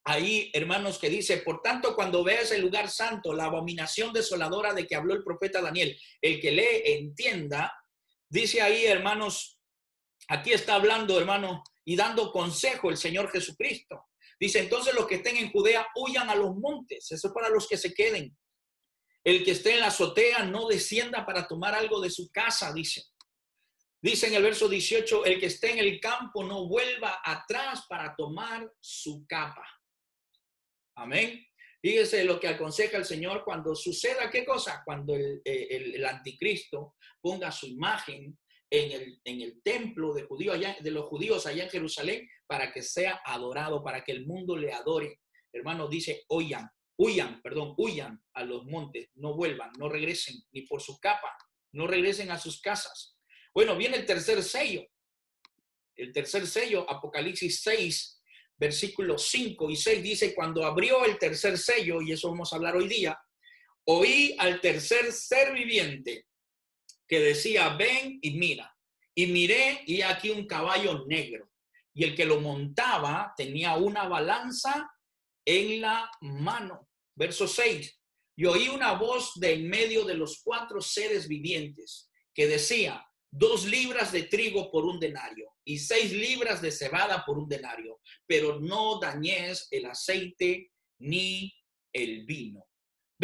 [0.03, 4.85] ahí, hermanos, que dice, por tanto, cuando veas el lugar santo, la abominación desoladora de
[4.85, 7.73] que habló el profeta Daniel, el que lee entienda,
[8.27, 9.61] dice ahí, hermanos,
[10.27, 14.03] aquí está hablando, hermano, y dando consejo el Señor Jesucristo.
[14.39, 17.67] Dice, entonces los que estén en Judea huyan a los montes, eso es para los
[17.67, 18.35] que se queden.
[19.23, 23.03] El que esté en la azotea no descienda para tomar algo de su casa, dice.
[24.01, 28.15] Dice en el verso 18, el que esté en el campo no vuelva atrás para
[28.15, 29.65] tomar su capa.
[30.95, 31.43] Amén.
[31.81, 37.51] Fíjese lo que aconseja el Señor cuando suceda qué cosa, cuando el, eh, anticristo ponga
[37.51, 38.37] su imagen
[38.75, 43.83] en el, templo de, allá, de los judíos allá en Jerusalén para que sea adorado,
[43.83, 45.19] para que el mundo le adore.
[45.51, 50.81] Hermano, dice, huyan, huyan, perdón, huyan a los montes, no vuelvan, no regresen ni por
[50.81, 51.35] su capa,
[51.73, 53.17] no regresen a sus casas.
[53.53, 54.85] Bueno, viene el tercer sello.
[55.95, 58.21] El tercer sello, Apocalipsis 6,
[58.57, 62.75] versículos 5 y 6 dice, cuando abrió el tercer sello, y eso vamos a hablar
[62.75, 63.17] hoy día,
[63.85, 66.25] oí al tercer ser viviente
[67.07, 68.75] que decía, ven y mira.
[69.13, 71.49] Y miré y aquí un caballo negro.
[71.93, 74.91] Y el que lo montaba tenía una balanza
[75.45, 76.89] en la mano.
[77.15, 78.01] Verso 6.
[78.37, 83.65] Y oí una voz de en medio de los cuatro seres vivientes que decía, dos
[83.65, 88.59] libras de trigo por un denario y seis libras de cebada por un denario, pero
[88.59, 91.53] no dañes el aceite ni
[91.93, 92.65] el vino.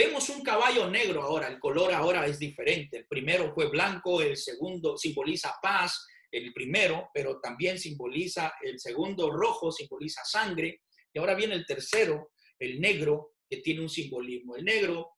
[0.03, 2.97] Vemos un caballo negro ahora, el color ahora es diferente.
[2.97, 9.29] El primero fue blanco, el segundo simboliza paz, el primero, pero también simboliza, el segundo
[9.29, 10.81] rojo simboliza sangre,
[11.13, 14.55] y ahora viene el tercero, el negro, que tiene un simbolismo.
[14.55, 15.11] El negro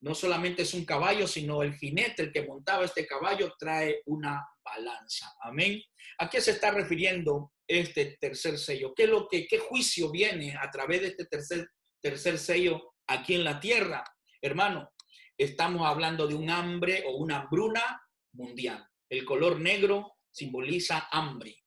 [0.00, 4.42] no solamente es un caballo, sino el jinete, el que montaba este caballo, trae una
[4.64, 5.34] balanza.
[5.42, 5.82] Amén.
[6.16, 8.94] ¿A qué se está refiriendo este tercer sello?
[8.96, 11.68] ¿Qué, lo que, qué juicio viene a través de este tercer,
[12.00, 14.02] tercer sello aquí en la tierra?
[14.42, 14.90] Hermano,
[15.36, 18.86] estamos hablando de un hambre o una hambruna mundial.
[19.08, 21.62] El color negro simboliza hambre,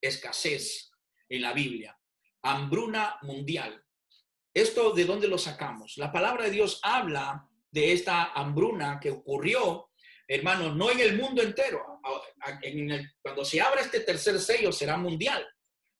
[0.00, 0.90] escasez
[1.28, 1.96] en la Biblia.
[2.42, 3.80] Hambruna mundial.
[4.52, 5.96] ¿Esto de dónde lo sacamos?
[5.98, 9.90] La palabra de Dios habla de esta hambruna que ocurrió,
[10.26, 12.00] hermano, no en el mundo entero.
[13.22, 15.46] cuando se abra este tercer sello será mundial.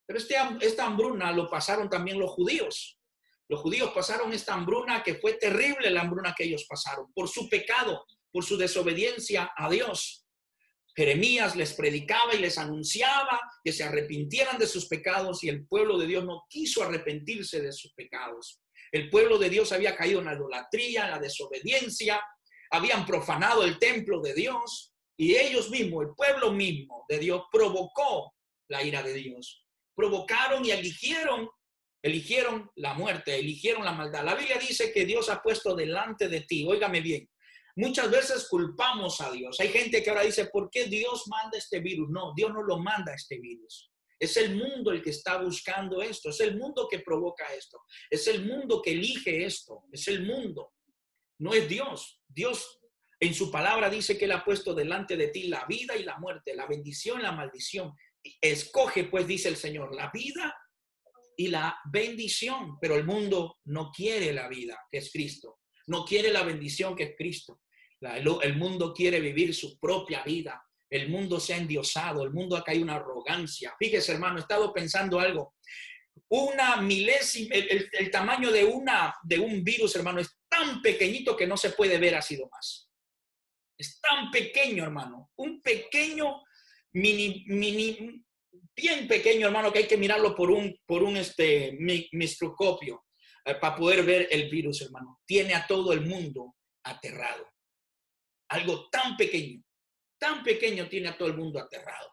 [0.04, 2.95] Pero este, esta hambruna lo pasaron también los judíos.
[3.48, 7.48] Los judíos pasaron esta hambruna que fue terrible la hambruna que ellos pasaron por su
[7.48, 10.26] pecado, por su desobediencia a Dios.
[10.96, 15.98] Jeremías les predicaba y les anunciaba que se arrepintieran de sus pecados y el pueblo
[15.98, 18.62] de Dios no quiso arrepentirse de sus pecados.
[18.90, 22.22] El pueblo de Dios había caído en la idolatría, en la desobediencia,
[22.70, 28.34] habían profanado el templo de Dios y ellos mismos, el pueblo mismo de Dios, provocó
[28.68, 29.64] la ira de Dios.
[29.94, 31.48] Provocaron y eligieron,
[32.06, 34.24] eligieron la muerte, eligieron la maldad.
[34.24, 37.28] La Biblia dice que Dios ha puesto delante de ti, óigame bien,
[37.78, 39.60] Muchas veces culpamos a Dios.
[39.60, 42.08] Hay gente que ahora dice, ¿por qué Dios manda este virus?
[42.08, 43.92] No, Dios no lo manda este virus.
[44.18, 48.26] Es el mundo el que está buscando esto, es el mundo que provoca esto, es
[48.28, 50.72] el mundo que elige esto, es el mundo.
[51.38, 52.22] No es Dios.
[52.26, 52.80] Dios
[53.20, 56.16] en su palabra dice que Él ha puesto delante de ti la vida y la
[56.16, 57.92] muerte, la bendición la maldición.
[58.40, 60.56] Escoge, pues, dice el Señor, la vida
[61.36, 66.32] y la bendición, pero el mundo no quiere la vida, que es Cristo, no quiere
[66.32, 67.60] la bendición, que es Cristo.
[68.00, 70.62] El mundo quiere vivir su propia vida.
[70.88, 73.74] El mundo se ha endiosado, el mundo ha caído una arrogancia.
[73.78, 75.54] Fíjese, hermano, he estado pensando algo.
[76.28, 81.56] Una milésima, el, tamaño de, una, de un virus, hermano, es tan pequeñito que no
[81.56, 82.90] se puede ver así más.
[83.78, 85.30] Es tan pequeño, hermano.
[85.36, 86.42] Un pequeño,
[86.92, 88.24] mini, mini,
[88.74, 91.76] bien pequeño, hermano, que hay que mirarlo por un, por un este,
[92.12, 93.04] microscopio
[93.44, 95.20] eh, para poder ver el virus, hermano.
[95.26, 97.46] Tiene a todo el mundo aterrado.
[98.50, 99.62] Algo tan pequeño,
[100.18, 102.12] tan pequeño tiene a todo el mundo aterrado.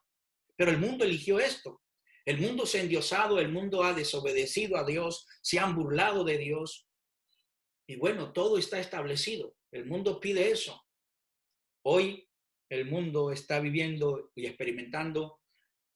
[0.56, 1.82] Pero el mundo eligió esto.
[2.26, 6.88] El mundo se endiosado, el mundo ha desobedecido a Dios, se han burlado de Dios.
[7.88, 9.56] Y bueno, todo está establecido.
[9.72, 10.82] El mundo pide eso.
[11.86, 12.30] Hoy
[12.70, 15.42] el mundo está viviendo y experimentando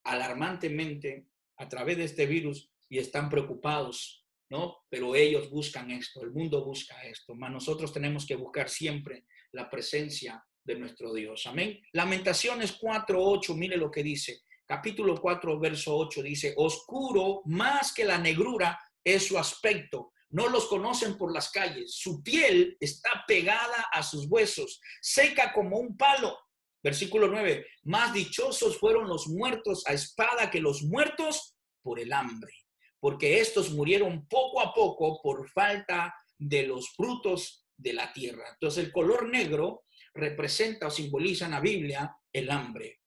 [0.08, 1.28] alarmantemente
[1.58, 4.78] a través de este virus y están preocupados, ¿no?
[4.90, 9.70] Pero ellos buscan esto, el mundo busca esto, mas nosotros tenemos que buscar siempre la
[9.70, 11.46] presencia de nuestro Dios.
[11.46, 11.80] Amén.
[11.94, 14.42] Lamentaciones 4.8, mire lo que dice.
[14.66, 20.12] Capítulo 4, verso 8 dice, oscuro más que la negrura es su aspecto.
[20.30, 21.96] No los conocen por las calles.
[21.96, 26.38] Su piel está pegada a sus huesos, seca como un palo.
[26.84, 32.54] Versículo 9, más dichosos fueron los muertos a espada que los muertos por el hambre,
[33.00, 38.44] porque estos murieron poco a poco por falta de los frutos de la tierra.
[38.54, 43.00] Entonces el color negro representa o simboliza en la Biblia el hambre.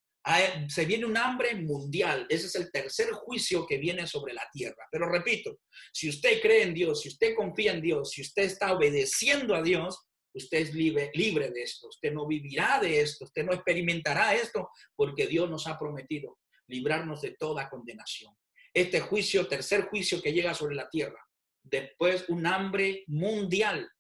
[0.69, 2.27] Se viene un hambre mundial.
[2.29, 4.87] Ese es el tercer juicio que viene sobre la tierra.
[4.93, 5.59] Pero repito,
[5.93, 9.63] si usted cree en Dios, si usted confía en Dios, si usted está obedeciendo a
[9.63, 9.99] Dios,
[10.35, 11.89] usted es libre, libre de esto.
[11.89, 13.25] Usted no vivirá de esto.
[13.25, 18.35] Usted no experimentará esto porque Dios nos ha prometido librarnos de toda condenación.
[18.73, 21.21] Este juicio, tercer juicio que llega sobre la tierra.
[21.63, 23.91] Después un hambre mundial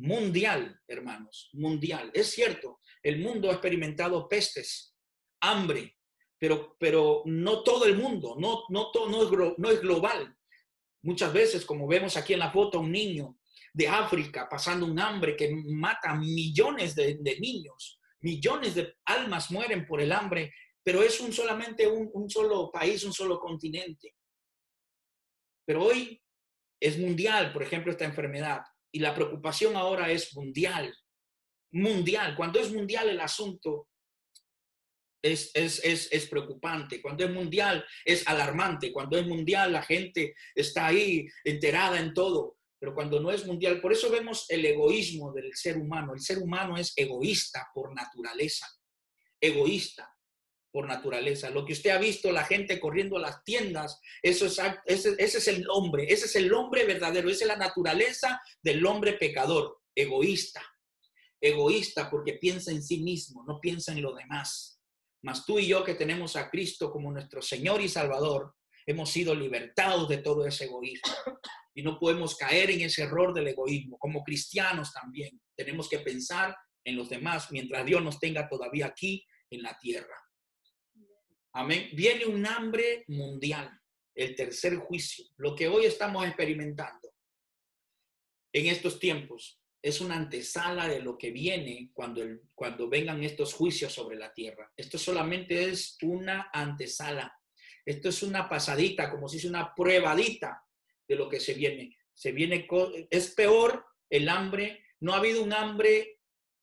[0.00, 2.10] mundial, hermanos, mundial.
[2.14, 4.96] Es cierto, el mundo ha experimentado pestes,
[5.42, 5.96] hambre,
[6.38, 10.34] pero, pero no todo el mundo, no, no, no, no es global.
[11.02, 13.38] Muchas veces, como vemos aquí en la foto, un niño
[13.72, 20.00] de África pasando un hambre que mata millones de, niños, millones de almas mueren por
[20.00, 20.52] el hambre,
[20.82, 24.14] pero es un solamente un, un solo país, un solo continente.
[25.64, 26.20] Pero hoy
[26.80, 28.62] es mundial, por ejemplo, esta enfermedad.
[28.92, 30.92] Y la preocupación ahora es mundial,
[31.72, 32.34] mundial.
[32.34, 33.88] Cuando es mundial el asunto
[35.22, 37.00] es, es, preocupante.
[37.00, 38.92] Cuando es mundial es alarmante.
[38.92, 42.56] Cuando es mundial la gente está ahí enterada en todo.
[42.80, 46.14] Pero cuando no es mundial, por eso vemos el egoísmo del ser humano.
[46.14, 48.66] El ser humano es egoísta por naturaleza.
[49.38, 50.10] Egoísta.
[50.72, 51.50] por naturaleza.
[51.50, 55.48] Lo que usted ha visto, la gente corriendo a las tiendas, eso es, ese, es
[55.48, 60.62] el hombre, ese es el hombre verdadero, esa es la naturaleza del hombre pecador, egoísta.
[61.40, 64.80] Egoísta porque piensa en sí mismo, no piensa en lo demás.
[65.22, 68.54] Mas tú y yo que tenemos a Cristo como nuestro Señor y Salvador,
[68.90, 71.12] hemos sido libertados de todo ese egoísmo.
[71.72, 73.96] Y no podemos caer en ese error del egoísmo.
[73.98, 79.24] Como cristianos también tenemos que pensar en los demás mientras Dios nos tenga todavía aquí
[79.50, 80.16] en la tierra.
[81.52, 81.88] Amén.
[81.92, 83.70] Viene un hambre mundial,
[84.14, 87.10] el tercer juicio, lo que hoy estamos experimentando
[88.52, 92.22] en estos tiempos es una antesala de lo que viene cuando,
[92.54, 94.70] cuando vengan estos juicios sobre la tierra.
[94.76, 97.32] Esto solamente es una antesala.
[97.90, 100.62] Esto es una pasadita, como si es una pruebadita
[101.08, 101.96] de lo que se viene.
[102.14, 102.68] Se viene,
[103.10, 104.84] es peor el hambre.
[105.00, 106.20] No ha habido un hambre,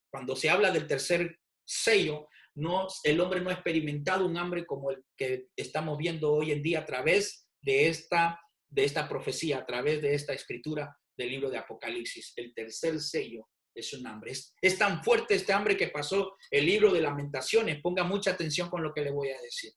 [0.10, 4.90] cuando se habla del tercer sello, no, el hombre no ha experimentado un hambre como
[4.90, 9.66] el que estamos viendo hoy en día a través de esta, de esta profecía, a
[9.66, 12.34] través de esta escritura del libro de Apocalipsis.
[12.38, 14.32] El tercer sello es un hambre.
[14.32, 17.82] Es, tan fuerte este hambre que pasó el libro de lamentaciones.
[17.82, 19.74] Ponga mucha atención con lo que le voy a decir.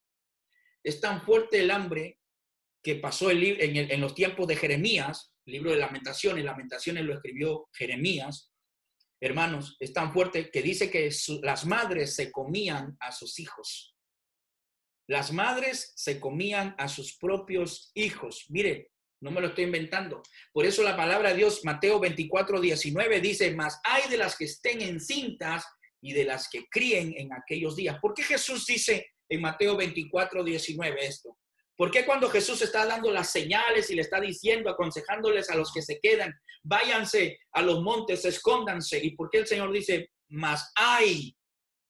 [0.85, 2.19] Es tan fuerte el hambre
[2.83, 7.15] que pasó el, en, en los tiempos de Jeremías, el libro de lamentaciones, lamentaciones lo
[7.15, 8.53] escribió Jeremías,
[9.21, 11.11] hermanos, es tan fuerte que dice que
[11.43, 13.95] las madres se comían a sus hijos.
[15.09, 18.47] Las madres se comían a sus propios hijos.
[18.49, 20.23] Mire, no me lo estoy inventando.
[20.53, 24.45] Por eso la palabra de Dios, Mateo 24, 19, dice, más hay de las que
[24.45, 25.65] estén encintas
[26.01, 27.99] y de las que críen en aquellos días.
[28.01, 31.39] ¿Por qué Jesús dice en Mateo 24, 19 esto?
[31.81, 35.73] ¿Por qué cuando Jesús está dando las señales y le está diciendo, aconsejándoles a los
[35.73, 36.31] que se quedan,
[36.63, 39.03] váyanse a los montes, escóndanse?
[39.03, 41.35] ¿Y por qué el Señor dice, más hay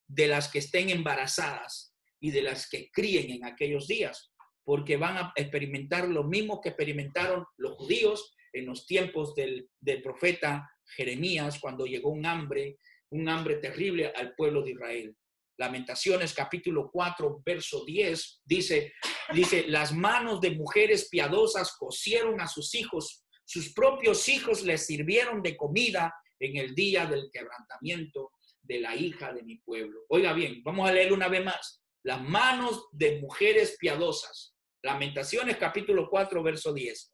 [0.07, 4.31] de las que estén embarazadas y de las que críen en aquellos días?
[4.63, 10.03] Porque van a experimentar lo mismo que experimentaron los judíos en los tiempos del, del
[10.03, 12.79] profeta Jeremías, cuando llegó un hambre,
[13.11, 15.17] un hambre terrible al pueblo de Israel.
[15.61, 18.95] Lamentaciones capítulo 4, verso 10, dice,
[19.35, 25.43] dice, las manos de mujeres piadosas cosieron a sus hijos, sus propios hijos les sirvieron
[25.43, 28.33] de comida en el día del quebrantamiento
[28.63, 30.01] de la hija de mi pueblo.
[30.09, 31.83] Oiga bien, vamos a leer una vez más.
[32.05, 34.55] Las manos de mujeres piadosas.
[34.83, 37.13] Lamentaciones capítulo 4, verso 10.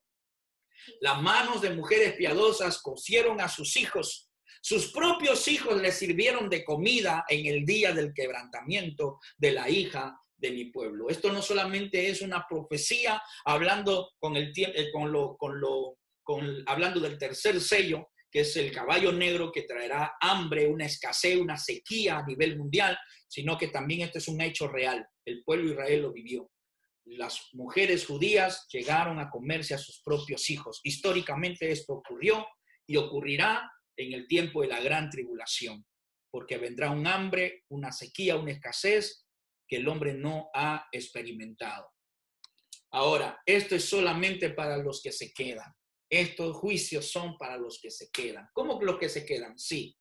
[1.01, 4.26] Las manos de mujeres piadosas cosieron a sus hijos
[4.67, 10.21] sus propios hijos le sirvieron de comida en el día del quebrantamiento de la hija
[10.37, 11.09] de mi pueblo.
[11.09, 16.65] Esto no solamente es una profecía hablando con el eh, con lo, con lo, con,
[16.67, 21.57] hablando del tercer sello, que es el caballo negro que traerá hambre, una escasez, una
[21.57, 22.99] sequía a nivel mundial,
[23.29, 25.07] sino que también esto es un hecho real.
[25.25, 26.51] El pueblo de Israel lo vivió.
[27.05, 30.81] Las mujeres judías llegaron a comerse a sus propios hijos.
[30.83, 32.45] Históricamente esto ocurrió
[32.85, 35.87] y ocurrirá en el tiempo de la gran tribulación,
[36.31, 39.27] porque vendrá un hambre, una sequía, una escasez
[39.69, 41.89] que el hombre no ha experimentado.
[42.93, 45.73] Ahora, esto es solamente para los que se quedan.
[46.09, 48.49] Estos juicios son para los que se quedan.
[48.53, 49.59] ¿Cómo los que se quedan?
[49.59, 49.97] Sí,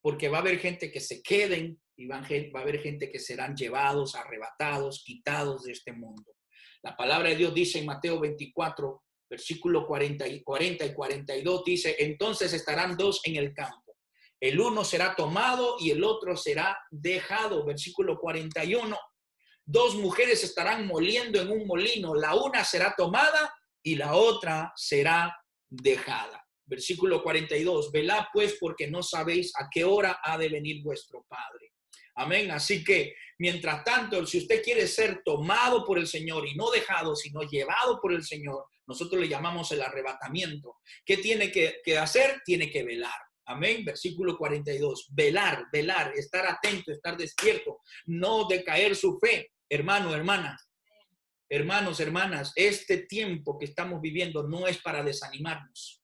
[0.00, 3.56] porque va a haber gente que se queden y va a haber gente que serán
[3.56, 6.34] llevados, arrebatados, quitados de este mundo.
[6.82, 11.96] La palabra de Dios dice en Mateo 24, versículo 40 y, 40 y 42 dice,
[11.98, 13.84] entonces estarán dos en el campo.
[14.40, 17.64] El uno será tomado y el otro será dejado.
[17.64, 18.98] Versículo 41.
[19.64, 22.14] Dos mujeres estarán moliendo en un molino.
[22.14, 25.34] La una será tomada y la otra será
[25.70, 26.46] dejada.
[26.66, 27.90] Versículo 42.
[27.90, 31.72] Velad pues porque no sabéis a qué hora ha de venir vuestro Padre.
[32.16, 32.50] Amén.
[32.50, 37.16] Así que, mientras tanto, si usted quiere ser tomado por el Señor y no dejado,
[37.16, 40.76] sino llevado por el Señor, nosotros le llamamos el arrebatamiento.
[41.04, 42.42] ¿Qué tiene que, hacer?
[42.44, 43.18] Tiene que velar.
[43.46, 43.84] Amén.
[43.84, 45.08] Versículo 42.
[45.12, 49.52] Velar, velar, estar atento, estar despierto, no decaer su fe.
[49.68, 50.58] Hermano, hermana.
[51.48, 56.02] Hermanos, hermanas, este tiempo que estamos viviendo no es para desanimarnos.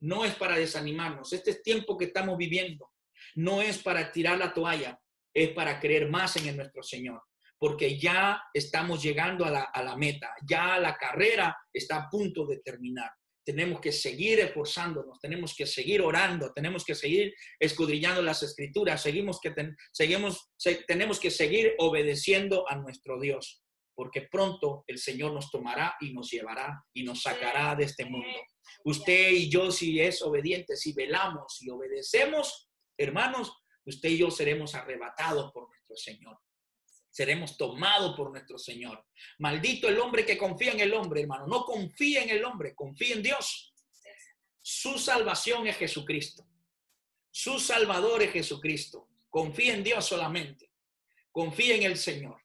[0.00, 1.32] No es para desanimarnos.
[1.32, 2.90] Este tiempo que estamos viviendo
[3.34, 4.98] no es para tirar la toalla,
[5.32, 7.22] es para creer más en nuestro Señor
[7.60, 13.10] porque ya estamos llegando a la, meta, ya la carrera está a punto de terminar.
[13.44, 19.40] Tenemos que seguir esforzándonos, tenemos que seguir orando, tenemos que seguir escudriñando las escrituras, seguimos
[19.40, 19.52] que
[19.92, 20.50] seguimos,
[20.86, 23.62] tenemos que seguir obedeciendo a nuestro Dios,
[23.94, 28.38] porque pronto el Señor nos tomará y nos llevará y nos sacará de este mundo.
[28.86, 33.52] Usted y yo, si es obediente, si velamos y obedecemos, hermanos,
[33.84, 36.38] usted y yo seremos arrebatados por nuestro Señor.
[37.10, 39.04] Seremos tomados por nuestro Señor.
[39.38, 41.46] Maldito el hombre que confía en el hombre, hermano.
[41.46, 43.72] No confía en el hombre, confía en Dios.
[44.62, 46.46] Su salvación es Jesucristo.
[47.30, 49.08] Su Salvador es Jesucristo.
[49.28, 50.70] Confía en Dios solamente.
[51.30, 52.42] Confía en el Señor.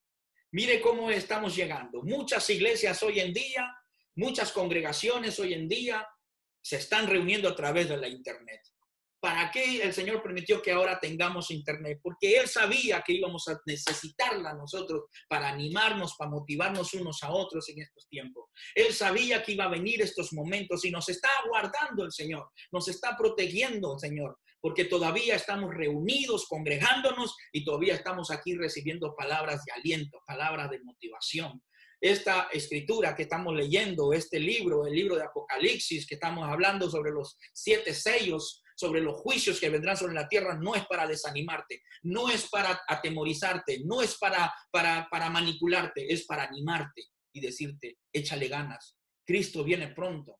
[0.52, 2.02] Mire cómo estamos llegando.
[2.04, 3.76] Muchas iglesias hoy en día,
[4.16, 6.08] muchas congregaciones hoy en día
[6.62, 8.62] se están reuniendo a través de la internet.
[9.26, 12.00] ¿Para qué el Señor permitió que ahora tengamos internet?
[12.04, 17.68] Porque Él sabía que íbamos a necesitarla nosotros para animarnos, para motivarnos unos a otros
[17.70, 18.52] en estos tiempos.
[18.76, 22.88] Él sabía que iba a venir estos momentos y nos está aguardando el Señor, nos
[22.88, 29.66] está protegiendo el Señor, porque todavía estamos reunidos, congregándonos y todavía estamos aquí recibiendo palabras
[29.66, 31.64] de aliento, palabras de motivación
[32.00, 37.10] esta escritura que estamos leyendo, este libro, el libro de Apocalipsis, que estamos hablando sobre
[37.10, 41.82] los siete sellos, sobre los juicios que vendrán sobre la tierra no es para desanimarte,
[42.04, 47.98] no es para atemorizarte, no es para, para, para manipularte, es para animarte y decirte,
[48.12, 48.98] échale ganas.
[49.26, 50.40] Cristo viene pronto.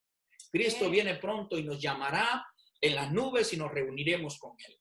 [0.52, 2.46] Cristo viene pronto y nos llamará
[2.80, 4.78] en las nubes y nos reuniremos con Él.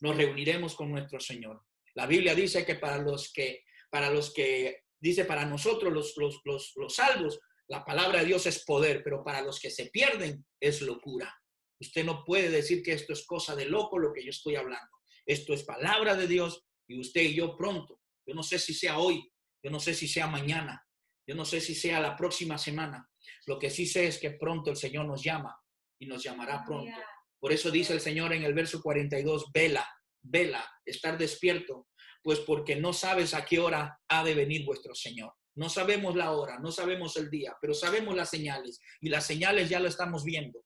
[0.00, 1.62] Nos reuniremos con nuestro Señor.
[1.94, 6.40] La Biblia dice que para los que, para los que, dice para nosotros los, los,
[6.44, 10.44] los, los salvos, la palabra de Dios es poder, pero para los que se pierden
[10.58, 11.39] es locura.
[11.80, 14.90] Usted no puede decir que esto es cosa de loco lo que yo estoy hablando.
[15.24, 18.00] Esto es palabra de Dios y usted y yo pronto.
[18.26, 20.86] Yo no sé si sea hoy, yo no sé si sea mañana,
[21.26, 23.08] yo no sé si sea la próxima semana.
[23.46, 25.56] Lo que sí sé es que pronto el Señor nos llama
[25.98, 26.96] y nos llamará pronto.
[27.38, 29.88] Por eso dice el Señor en el verso 42, vela,
[30.22, 31.88] vela, estar despierto,
[32.22, 35.32] pues porque no sabes a qué hora ha de venir vuestro Señor.
[35.56, 39.68] No sabemos la hora, no sabemos el día, pero sabemos las señales y las señales
[39.68, 40.64] ya lo estamos viendo.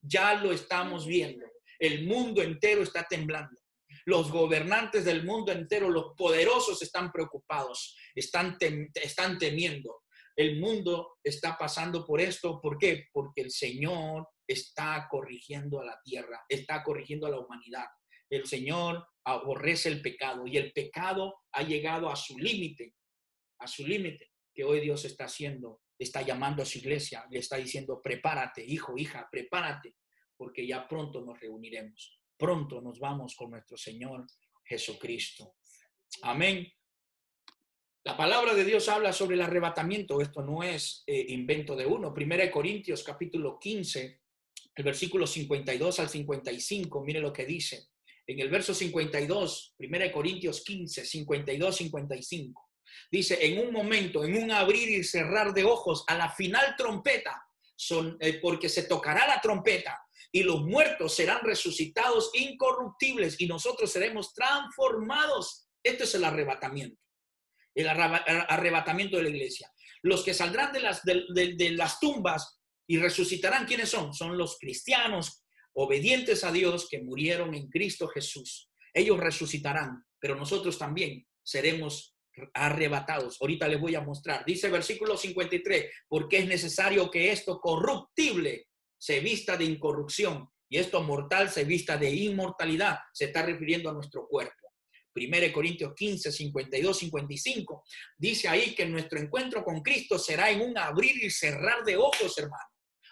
[0.00, 1.44] Ya lo estamos viendo.
[1.78, 3.58] El mundo entero está temblando.
[4.04, 8.56] Los gobernantes del mundo entero, los poderosos están preocupados, están,
[8.94, 10.02] están temiendo.
[10.36, 12.60] El mundo está pasando por esto.
[12.60, 13.06] ¿Por qué?
[13.12, 17.86] Porque el Señor está corrigiendo a la tierra, está corrigiendo a la humanidad.
[18.30, 22.94] El Señor aborrece el pecado y el pecado ha llegado a su límite,
[23.60, 27.56] a su límite que hoy Dios está haciendo está llamando a su iglesia, le está
[27.56, 29.96] diciendo, prepárate, hijo, hija, prepárate,
[30.36, 34.26] porque ya pronto nos reuniremos, pronto nos vamos con nuestro Señor
[34.64, 35.56] Jesucristo.
[36.22, 36.66] Amén.
[38.04, 42.14] La palabra de Dios habla sobre el arrebatamiento, esto no es eh, invento de uno.
[42.14, 44.20] Primera de Corintios capítulo 15,
[44.76, 47.88] el versículo 52 al 55, mire lo que dice.
[48.28, 52.65] En el verso 52, Primera de Corintios 15, 52, 55.
[53.10, 57.42] Dice, en un momento, en un abrir y cerrar de ojos, a la final trompeta,
[57.74, 60.00] son, eh, porque se tocará la trompeta
[60.32, 65.68] y los muertos serán resucitados incorruptibles y nosotros seremos transformados.
[65.82, 67.00] Este es el arrebatamiento,
[67.74, 69.70] el arrebatamiento de la iglesia.
[70.02, 74.14] Los que saldrán de las, de las tumbas y resucitarán, ¿quiénes son?
[74.14, 78.70] Son los cristianos obedientes a Dios que murieron en Cristo Jesús.
[78.94, 82.15] Ellos resucitarán, pero nosotros también seremos
[82.54, 83.38] arrebatados.
[83.40, 84.44] Ahorita les voy a mostrar.
[84.44, 88.68] Dice versículo 53, porque es necesario que esto corruptible
[88.98, 92.98] se vista de incorrupción y esto mortal se vista de inmortalidad.
[93.12, 94.54] Se está refiriendo a nuestro cuerpo.
[95.14, 97.84] 1 Corintios 15, 52, 55.
[98.18, 102.36] Dice ahí que nuestro encuentro con Cristo será en un abrir y cerrar de ojos,
[102.36, 102.68] hermano.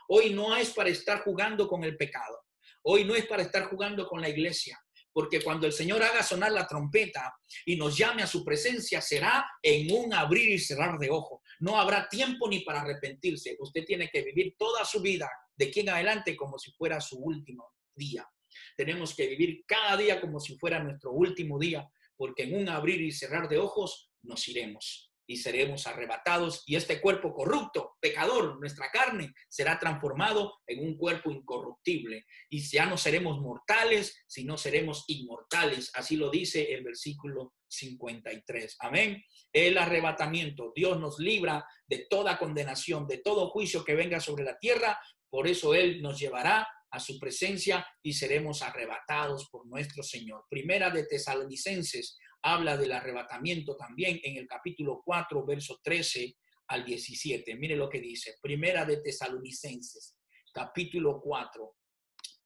[0.08, 2.42] Hoy no es para estar jugando con el pecado.
[2.82, 4.78] Hoy no es para estar jugando con la iglesia
[5.14, 7.34] porque cuando el Señor haga sonar la trompeta
[7.64, 11.40] y nos llame a su presencia, será en un abrir y cerrar de ojos.
[11.60, 13.56] No habrá tiempo ni para arrepentirse.
[13.60, 17.16] Usted tiene que vivir toda su vida de aquí en adelante como si fuera su
[17.16, 18.28] último día.
[18.76, 23.00] Tenemos que vivir cada día como si fuera nuestro último día, porque en un abrir
[23.00, 28.90] y cerrar de ojos nos iremos y seremos arrebatados y este cuerpo corrupto, pecador, nuestra
[28.90, 35.90] carne, será transformado en un cuerpo incorruptible y ya no seremos mortales, sino seremos inmortales.
[35.94, 38.76] Así lo dice el versículo 53.
[38.80, 39.22] Amén.
[39.52, 40.72] El arrebatamiento.
[40.74, 44.98] Dios nos libra de toda condenación, de todo juicio que venga sobre la tierra.
[45.28, 50.44] Por eso Él nos llevará a su presencia y seremos arrebatados por nuestro Señor.
[50.48, 56.36] Primera de Tesalonicenses habla del arrebatamiento también en el capítulo 4, verso 13
[56.68, 57.56] al 17.
[57.56, 58.36] Mire lo que dice.
[58.40, 60.16] Primera de Tesalonicenses,
[60.52, 61.74] capítulo 4,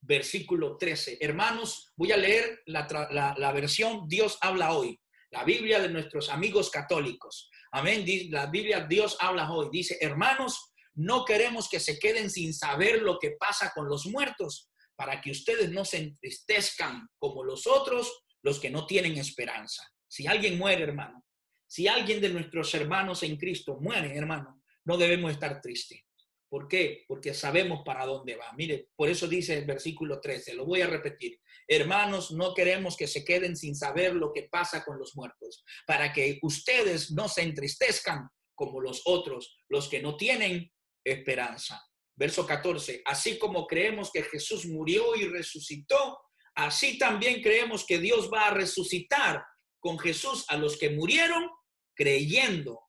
[0.01, 1.19] versículo 13.
[1.21, 4.99] Hermanos, voy a leer la, la versión Dios habla hoy,
[5.31, 7.51] la Biblia de nuestros amigos católicos.
[7.71, 8.07] Amén.
[8.31, 9.69] La Biblia Dios habla hoy.
[9.71, 14.69] Dice, hermanos, no queremos que se queden sin saber lo que pasa con los muertos,
[14.97, 19.89] para que ustedes no se entristezcan como los otros los que no tienen esperanza.
[20.09, 21.25] Si alguien muere, hermano,
[21.71, 26.01] Si alguien de nuestros hermanos en Cristo muere, hermano, no debemos estar tristes.
[26.49, 27.05] ¿Por qué?
[27.07, 28.51] Porque sabemos para dónde va.
[28.57, 31.39] Mire, por eso dice el versículo 13, lo voy a repetir.
[31.67, 36.11] Hermanos, no queremos que se queden sin saber lo que pasa con los muertos, para
[36.11, 40.73] que ustedes no se entristezcan como los otros, los que no tienen
[41.13, 41.83] esperanza.
[42.17, 46.19] Verso 14, así como creemos que Jesús murió y resucitó,
[46.55, 49.45] así también creemos que Dios va a resucitar
[49.79, 51.49] con Jesús a los que murieron
[51.95, 52.81] creyendo.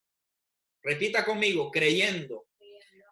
[0.82, 2.48] Repita conmigo, creyendo.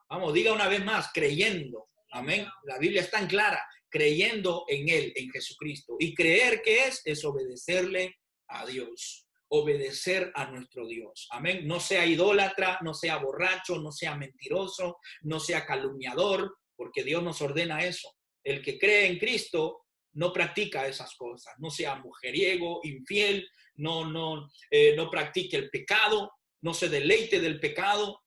[0.09, 1.89] Vamos, diga una vez más, creyendo.
[2.11, 2.47] Amén.
[2.63, 5.97] La Biblia es tan clara, creyendo en Él, en Jesucristo.
[5.99, 8.15] Y creer que es, es obedecerle
[8.47, 11.27] a Dios, obedecer a nuestro Dios.
[11.31, 11.67] Amén.
[11.67, 17.41] No sea idólatra, no sea borracho, no sea mentiroso, no sea calumniador, porque Dios nos
[17.41, 18.13] ordena eso.
[18.43, 24.49] El que cree en Cristo no practica esas cosas, no sea mujeriego, infiel, no, no,
[24.71, 26.31] eh, no practique el pecado,
[26.61, 28.21] no se deleite del pecado,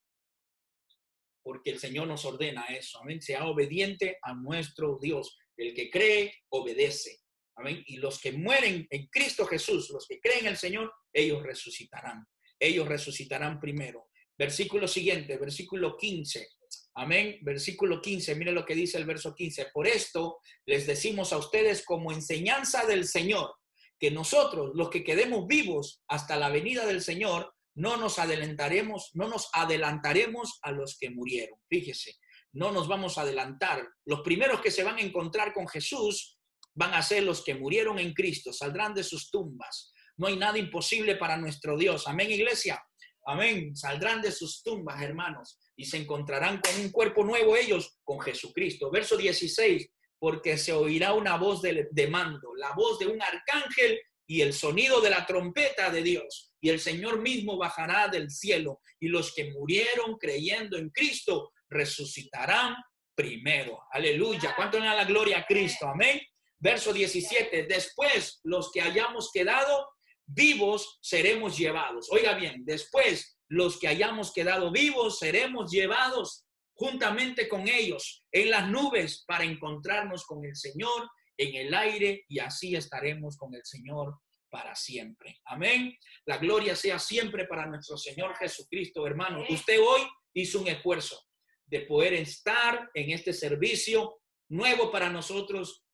[1.43, 3.01] porque el Señor nos ordena eso.
[3.01, 3.21] Amén.
[3.21, 5.37] Sea obediente a nuestro Dios.
[5.57, 7.21] El que cree, obedece.
[7.57, 7.83] Amén.
[7.87, 12.27] Y los que mueren en Cristo Jesús, los que creen en el Señor, ellos resucitarán.
[12.59, 14.09] Ellos resucitarán primero.
[14.39, 16.49] Versículo siguiente, versículo 15.
[16.95, 17.39] Amén.
[17.43, 19.67] Versículo 15, mire lo que dice el verso 15.
[19.73, 23.55] Por esto les decimos a ustedes como enseñanza del Señor,
[23.99, 29.29] que nosotros, los que quedemos vivos hasta la venida del Señor, no nos adelantaremos, no
[29.29, 31.59] nos adelantaremos a los que murieron.
[31.69, 32.17] Fíjese,
[32.53, 33.87] no nos vamos a adelantar.
[34.05, 36.40] Los primeros que se van a encontrar con Jesús
[36.75, 39.93] van a ser los que murieron en Cristo, saldrán de sus tumbas.
[40.17, 42.07] No hay nada imposible para nuestro Dios.
[42.07, 42.83] Amén, iglesia.
[43.27, 43.77] Amén.
[43.77, 48.91] Saldrán de sus tumbas, hermanos, y se encontrarán con un cuerpo nuevo ellos, con Jesucristo.
[48.91, 49.89] Verso 16,
[50.19, 54.53] porque se oirá una voz de, de mando, la voz de un arcángel y el
[54.53, 56.53] sonido de la trompeta de Dios.
[56.61, 62.77] Y el Señor mismo bajará del cielo y los que murieron creyendo en Cristo resucitarán
[63.15, 63.81] primero.
[63.91, 64.55] Aleluya.
[64.55, 65.87] ¿Cuánto le da la gloria a Cristo?
[65.89, 66.21] Amén.
[66.61, 67.65] Verso 17.
[67.65, 69.89] Después los que hayamos quedado
[70.27, 72.09] vivos seremos llevados.
[72.11, 78.69] Oiga bien, después los que hayamos quedado vivos seremos llevados juntamente con ellos en las
[78.69, 84.19] nubes para encontrarnos con el Señor en el aire y así estaremos con el Señor
[84.51, 85.41] para siempre.
[85.47, 85.97] Amén.
[86.27, 89.45] La gloria sea siempre para nuestro Señor Jesucristo, hermano.
[89.49, 90.03] Usted hoy
[90.35, 91.21] hizo un esfuerzo
[91.67, 95.85] de poder estar en este servicio nuevo para nosotros,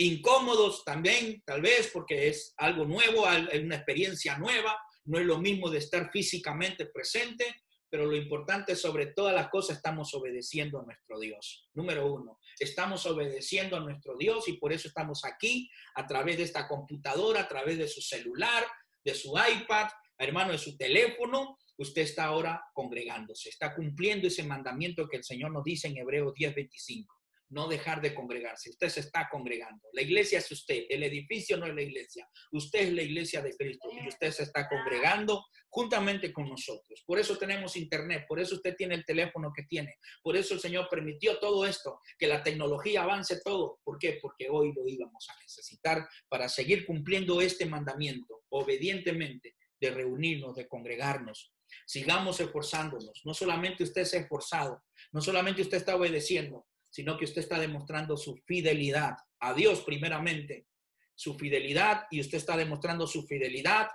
[0.00, 4.74] incómodos también, tal vez porque es algo nuevo, es una experiencia nueva,
[5.04, 9.76] no es lo mismo de estar físicamente presente, pero lo importante sobre todas las cosas
[9.76, 11.68] estamos obedeciendo a nuestro Dios.
[11.74, 16.44] Número uno, estamos obedeciendo a nuestro Dios y por eso estamos aquí a través de
[16.44, 18.64] esta computadora, a través de su celular,
[19.04, 21.58] de su iPad, hermano, de su teléfono.
[21.76, 26.32] Usted está ahora congregándose, está cumpliendo ese mandamiento que el Señor nos dice en Hebreos
[26.34, 27.19] 10:25
[27.50, 28.70] no dejar de congregarse.
[28.70, 29.82] Usted se está congregando.
[29.92, 32.28] La iglesia es usted, el edificio no es la iglesia.
[32.52, 37.02] Usted es la iglesia de Cristo y usted se está congregando juntamente con nosotros.
[37.06, 39.96] Por eso tenemos internet, por eso usted tiene el teléfono que tiene.
[40.22, 43.78] Por eso el Señor permitió todo esto, que la tecnología avance todo.
[43.84, 44.18] ¿Por qué?
[44.22, 50.68] Porque hoy lo íbamos a necesitar para seguir cumpliendo este mandamiento obedientemente de reunirnos, de
[50.68, 51.52] congregarnos.
[51.86, 53.22] Sigamos esforzándonos.
[53.24, 54.82] No solamente usted se ha esforzado,
[55.12, 60.66] no solamente usted está obedeciendo, sino que usted está demostrando su fidelidad a Dios primeramente,
[61.14, 63.88] su fidelidad y usted está demostrando su fidelidad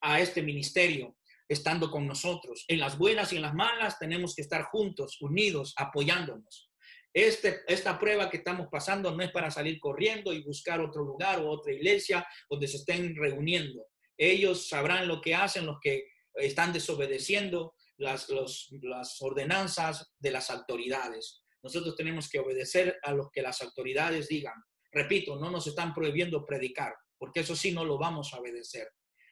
[0.00, 1.16] a este ministerio,
[1.48, 2.64] estando con nosotros.
[2.68, 6.70] En las buenas y en las malas tenemos que estar juntos, unidos, apoyándonos.
[7.12, 11.38] Este, esta prueba que estamos pasando no es para salir corriendo y buscar otro lugar
[11.38, 13.86] o otra iglesia donde se estén reuniendo.
[14.16, 21.43] Ellos sabrán lo que hacen los que están desobedeciendo las, las ordenanzas de las autoridades.
[21.64, 24.54] Nosotros tenemos que obedecer a lo que las autoridades digan.
[24.92, 28.86] Repito, no nos están prohibiendo predicar, porque eso sí no lo vamos a obedecer.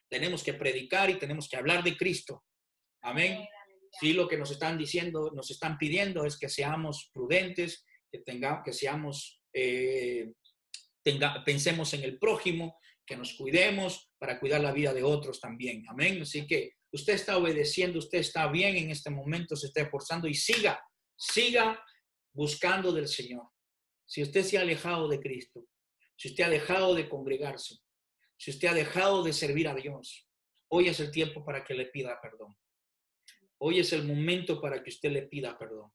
[0.08, 2.44] Tenemos que predicar y tenemos que hablar de Cristo.
[3.02, 3.46] Amén.
[4.00, 8.62] Sí, lo que nos están diciendo, nos están pidiendo es que seamos prudentes, que, tengamos,
[8.64, 10.32] que seamos, eh,
[11.04, 15.84] tenga, pensemos en el prójimo, que nos cuidemos para cuidar la vida de otros también.
[15.86, 16.22] Amén.
[16.22, 20.34] Así que usted está obedeciendo, usted está bien en este momento, se está esforzando y
[20.34, 20.82] siga,
[21.14, 21.78] siga
[22.32, 23.48] buscando del Señor.
[24.06, 25.66] Si usted se ha alejado de Cristo,
[26.16, 27.78] si usted ha dejado de congregarse,
[28.36, 30.28] si usted ha dejado de servir a Dios,
[30.68, 32.56] hoy es el tiempo para que le pida perdón.
[33.58, 35.92] Hoy es el momento para que usted le pida perdón.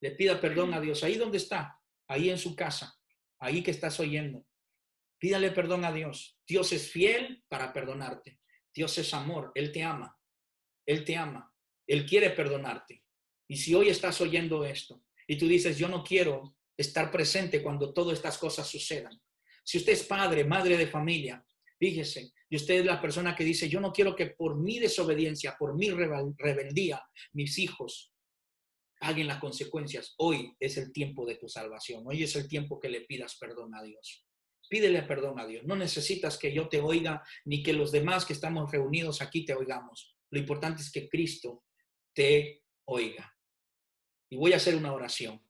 [0.00, 1.78] Le pida perdón a Dios ahí donde está,
[2.08, 2.98] ahí en su casa,
[3.38, 4.46] ahí que estás oyendo.
[5.18, 6.38] Pídale perdón a Dios.
[6.46, 8.40] Dios es fiel para perdonarte.
[8.74, 10.18] Dios es amor, Él te ama.
[10.86, 11.52] Él te ama,
[11.86, 13.02] Él quiere perdonarte.
[13.48, 17.92] Y si hoy estás oyendo esto y tú dices, yo no quiero estar presente cuando
[17.92, 19.20] todas estas cosas sucedan.
[19.64, 21.44] Si usted es padre, madre de familia,
[21.78, 25.56] fíjese, y usted es la persona que dice, yo no quiero que por mi desobediencia,
[25.58, 27.02] por mi rebeldía,
[27.32, 28.12] mis hijos
[29.00, 30.14] hagan las consecuencias.
[30.18, 32.04] Hoy es el tiempo de tu salvación.
[32.06, 34.26] Hoy es el tiempo que le pidas perdón a Dios.
[34.68, 35.64] Pídele perdón a Dios.
[35.64, 39.54] No necesitas que yo te oiga ni que los demás que estamos reunidos aquí te
[39.54, 40.16] oigamos.
[40.30, 41.64] Lo importante es que Cristo
[42.14, 43.33] te oiga.
[44.34, 45.40] Y voy a hacer una oración.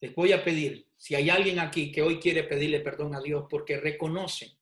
[0.00, 3.44] Les voy a pedir, si hay alguien aquí que hoy quiere pedirle perdón a Dios
[3.50, 4.56] porque reconoce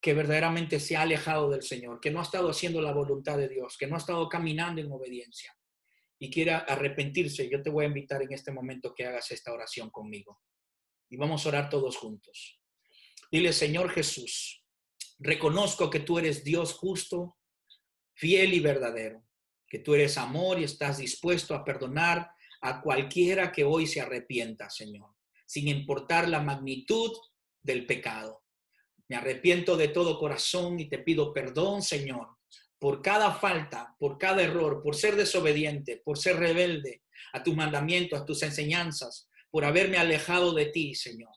[0.00, 3.48] que verdaderamente se ha alejado del Señor, que no ha estado haciendo la voluntad de
[3.48, 5.56] Dios, que no ha estado caminando en obediencia
[6.18, 9.88] y quiera arrepentirse, yo te voy a invitar en este momento que hagas esta oración
[9.90, 10.40] conmigo.
[11.08, 12.60] Y vamos a orar todos juntos.
[13.30, 14.64] Dile, Señor Jesús,
[15.20, 17.38] reconozco que tú eres Dios justo,
[18.12, 19.24] fiel y verdadero,
[19.68, 24.68] que tú eres amor y estás dispuesto a perdonar a cualquiera que hoy se arrepienta,
[24.68, 25.10] Señor,
[25.46, 27.12] sin importar la magnitud
[27.62, 28.42] del pecado.
[29.08, 32.28] Me arrepiento de todo corazón y te pido perdón, Señor,
[32.78, 38.20] por cada falta, por cada error, por ser desobediente, por ser rebelde a tus mandamientos,
[38.20, 41.32] a tus enseñanzas, por haberme alejado de ti, Señor.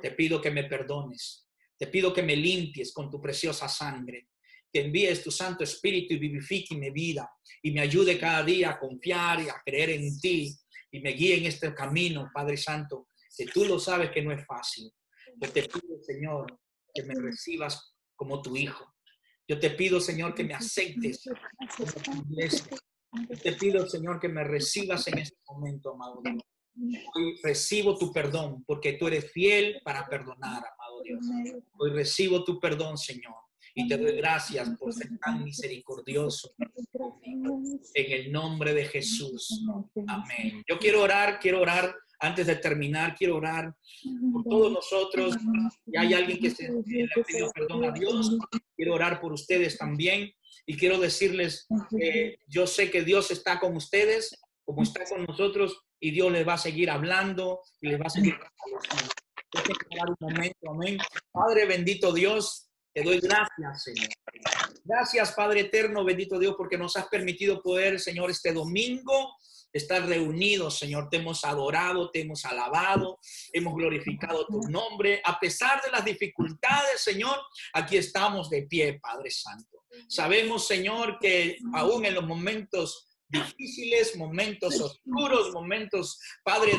[0.00, 1.46] Te pido que me perdones.
[1.76, 4.28] Te pido que me limpies con tu preciosa sangre.
[4.72, 7.28] Que envíes tu Santo Espíritu y vivifique mi vida
[7.62, 10.56] y me ayude cada día a confiar y a creer en ti
[10.90, 14.44] y me guíe en este camino, Padre Santo, que tú lo sabes que no es
[14.46, 14.90] fácil.
[15.40, 16.58] Yo te pido, Señor,
[16.94, 18.94] que me recibas como tu hijo.
[19.48, 21.24] Yo te pido, Señor, que me aceptes
[21.76, 22.76] como tu iglesia.
[23.12, 26.42] Yo te pido, Señor, que me recibas en este momento, amado Dios.
[27.14, 31.24] Hoy recibo tu perdón porque tú eres fiel para perdonar, amado Dios.
[31.78, 33.34] Hoy recibo tu perdón, Señor.
[33.78, 36.54] Y te doy gracias por ser tan misericordioso.
[37.94, 39.62] En el nombre de Jesús.
[40.08, 40.64] Amén.
[40.66, 43.74] Yo quiero orar, quiero orar antes de terminar, quiero orar
[44.32, 45.36] por todos nosotros.
[45.86, 48.38] Y hay alguien que se, le ha pedido perdón a Dios.
[48.74, 50.32] Quiero orar por ustedes también.
[50.64, 55.82] Y quiero decirles que yo sé que Dios está con ustedes, como está con nosotros,
[56.00, 58.36] y Dios les va a seguir hablando y les va a seguir.
[60.66, 60.98] amén.
[61.30, 62.65] Padre bendito Dios,
[62.96, 64.08] te doy gracias, Señor.
[64.82, 69.36] Gracias, Padre eterno, bendito Dios, porque nos has permitido poder, Señor, este domingo
[69.70, 71.10] estar reunidos, Señor.
[71.10, 73.18] Te hemos adorado, te hemos alabado,
[73.52, 75.20] hemos glorificado tu nombre.
[75.26, 77.38] A pesar de las dificultades, Señor,
[77.74, 79.84] aquí estamos de pie, Padre Santo.
[80.08, 86.72] Sabemos, Señor, que aún en los momentos difíciles, momentos oscuros, momentos, Padre,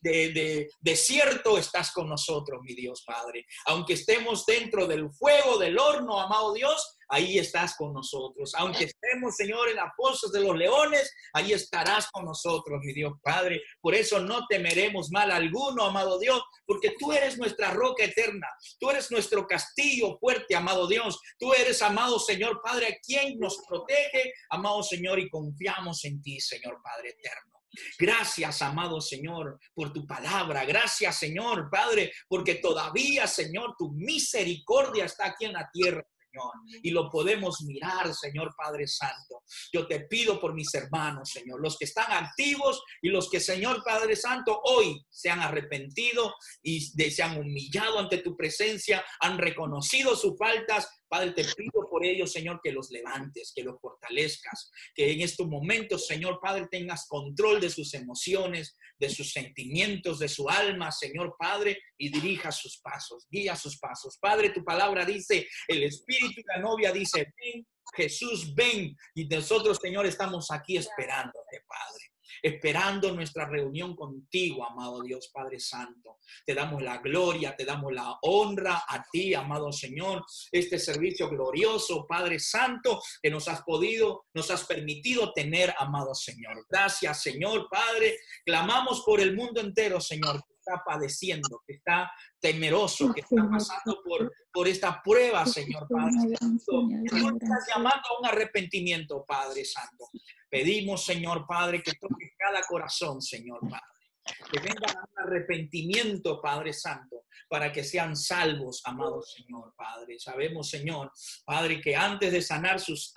[0.00, 3.46] de, de, desierto, estás con nosotros, mi Dios, Padre.
[3.66, 8.54] Aunque estemos dentro del fuego, del horno, amado Dios, ahí estás con nosotros.
[8.56, 9.92] Aunque estemos, Señor, en las
[10.32, 13.62] de los leones, ahí estarás con nosotros, mi Dios Padre.
[13.80, 18.48] Por eso no temeremos mal alguno, amado Dios, porque tú eres nuestra roca eterna.
[18.80, 21.20] Tú eres nuestro castillo fuerte, amado Dios.
[21.38, 26.80] Tú eres, amado Señor Padre, quien nos protege, amado Señor, y confiamos en ti, Señor
[26.82, 27.52] Padre eterno.
[27.98, 30.64] Gracias, amado Señor, por tu palabra.
[30.64, 36.02] Gracias, Señor, Padre, porque todavía, Señor, tu misericordia está aquí en la tierra.
[36.32, 36.52] Señor,
[36.82, 39.42] y lo podemos mirar, Señor Padre Santo.
[39.72, 43.82] Yo te pido por mis hermanos, Señor, los que están activos y los que, Señor
[43.84, 50.16] Padre Santo, hoy se han arrepentido y se han humillado ante tu presencia, han reconocido
[50.16, 55.12] sus faltas, Padre, te pido por ellos, Señor, que los levantes, que los fortalezcas, que
[55.12, 60.48] en estos momentos, Señor Padre, tengas control de sus emociones, de sus sentimientos, de su
[60.48, 64.16] alma, Señor Padre, y dirija sus pasos, guía sus pasos.
[64.18, 68.96] Padre, tu palabra dice, el Espíritu y la novia dice, ven, Jesús, ven.
[69.14, 72.11] Y nosotros, Señor, estamos aquí esperándote, Padre
[72.42, 76.18] esperando nuestra reunión contigo, amado Dios Padre Santo.
[76.44, 82.06] Te damos la gloria, te damos la honra a ti, amado Señor, este servicio glorioso,
[82.06, 86.66] Padre Santo, que nos has podido, nos has permitido tener, amado Señor.
[86.68, 88.18] Gracias, Señor, Padre.
[88.44, 92.10] Clamamos por el mundo entero, Señor, está padeciendo, que está
[92.40, 96.88] temeroso, que está pasando por, por esta prueba, Señor Padre Santo.
[97.04, 100.08] estás llamando a un arrepentimiento, Padre Santo.
[100.48, 103.80] Pedimos, Señor Padre, que toque cada corazón, Señor Padre.
[104.24, 110.18] Que venga un arrepentimiento, Padre Santo, para que sean salvos, amado Señor Padre.
[110.18, 111.12] Sabemos, Señor
[111.44, 113.12] Padre, que antes de sanar sus,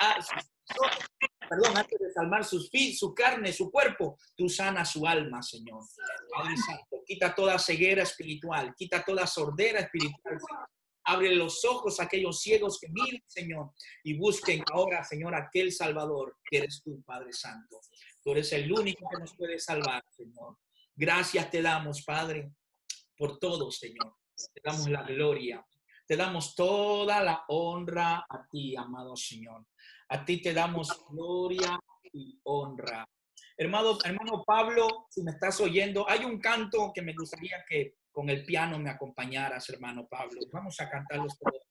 [1.48, 5.84] perdón, antes de salvar sus su carne, su cuerpo, tú sanas su alma, Señor.
[6.36, 10.40] Padre Santo, quita toda ceguera espiritual, quita toda sordera espiritual,
[11.08, 13.74] Abre los ojos a aquellos ciegos que miren, Señor,
[14.04, 17.80] y busquen ahora, Señor, aquel Salvador que eres tú, Padre Santo.
[18.24, 20.58] Tú eres el único que nos puede salvar, Señor.
[20.96, 22.52] Gracias te damos, Padre,
[23.18, 24.16] por todo, Señor.
[24.54, 25.66] Te damos la gloria.
[26.08, 29.66] Te damos toda la honra a ti, amado Señor.
[30.10, 31.80] A ti te damos gloria
[32.14, 33.08] y honra.
[33.58, 38.30] Hermano, hermano Pablo, si me estás oyendo, hay un canto que me gustaría que con
[38.30, 40.40] el piano me acompañaras, hermano Pablo.
[40.52, 41.62] Vamos a cantarlos todos.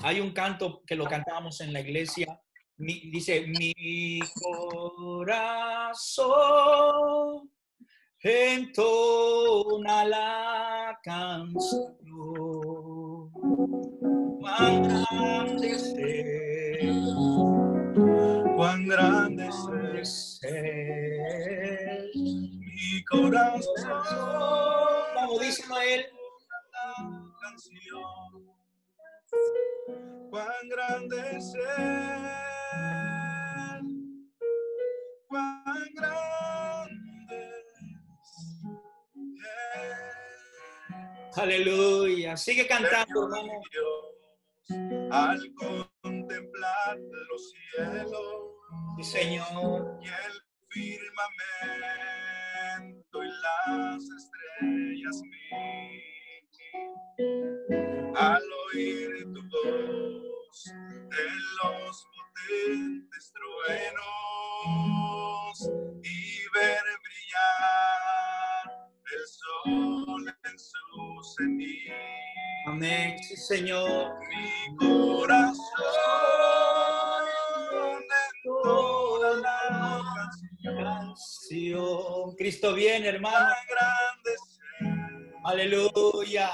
[0.00, 2.38] Hay un canto que lo cantábamos en la iglesia.
[2.78, 4.20] Dice, mi
[5.00, 6.16] corazón
[8.20, 11.96] entona la canción.
[14.40, 15.94] Cuán grande es
[18.56, 20.40] cuán grande es
[22.14, 24.02] mi corazón.
[25.14, 26.06] Como dice Noel,
[27.40, 28.46] canción.
[30.30, 31.52] Cuán grande es
[35.28, 35.62] cuán
[35.94, 37.50] grande
[41.30, 41.38] es.
[41.38, 42.36] Aleluya.
[42.36, 43.60] Sigue cantando, hermano.
[45.10, 46.98] Al contemplar
[47.30, 48.52] los cielos,
[48.96, 51.06] mi Señor, y el firmamento
[53.22, 55.22] y las estrellas
[58.16, 58.42] al
[58.72, 64.04] oír tu voz en los potentes truenos
[66.02, 68.64] y ver brillar
[69.12, 70.86] el sol en su
[71.36, 71.92] cenit.
[72.66, 74.14] Amén, sí, Señor.
[74.28, 75.62] Mi corazón
[77.92, 78.02] en
[78.44, 80.30] toda la
[80.64, 82.36] canción.
[82.36, 83.54] Cristo viene, hermano.
[85.44, 86.50] Aleluya.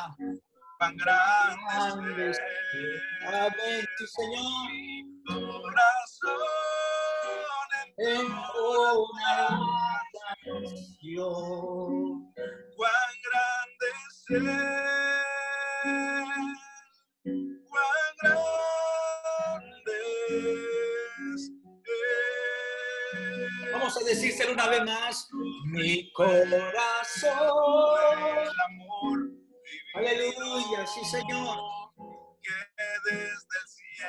[0.83, 2.41] Tan grande es
[3.25, 3.87] Amén,
[4.17, 5.63] Señor.
[5.63, 6.41] Corazón
[7.99, 8.27] en.
[12.77, 14.27] Cuán grande es
[17.69, 19.95] Cuán grande
[21.31, 21.43] es
[23.73, 25.29] Vamos a decírselo una vez más.
[25.67, 27.31] Mi corazón.
[28.43, 29.32] El amor.
[29.95, 31.59] Aleluya, sí, Señor.
[32.43, 32.51] Que
[33.05, 34.09] desde el cielo.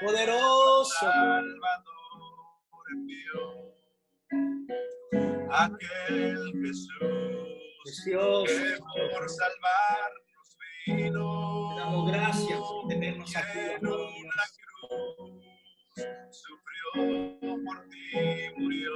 [0.00, 0.94] Poderoso.
[1.00, 1.52] Salvador
[2.92, 3.38] envió.
[5.50, 6.88] Aquel Jesús.
[7.84, 8.46] Precioso.
[8.46, 10.56] Que por salvarnos
[10.86, 11.74] vino.
[11.74, 13.58] Te damos gracias por tenernos aquí.
[13.58, 15.42] En una cruz
[16.92, 18.92] por ti, murió.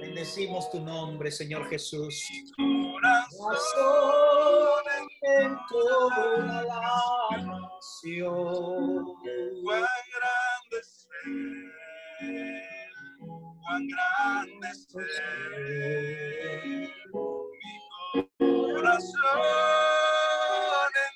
[0.00, 2.24] Bendecimos tu nombre, Señor Jesús.
[2.56, 3.52] Corazón
[5.22, 6.80] en toda la
[7.44, 9.04] nación.
[9.64, 11.08] Cuán grande es
[13.62, 14.88] cuán grande es
[18.40, 19.40] Mi corazón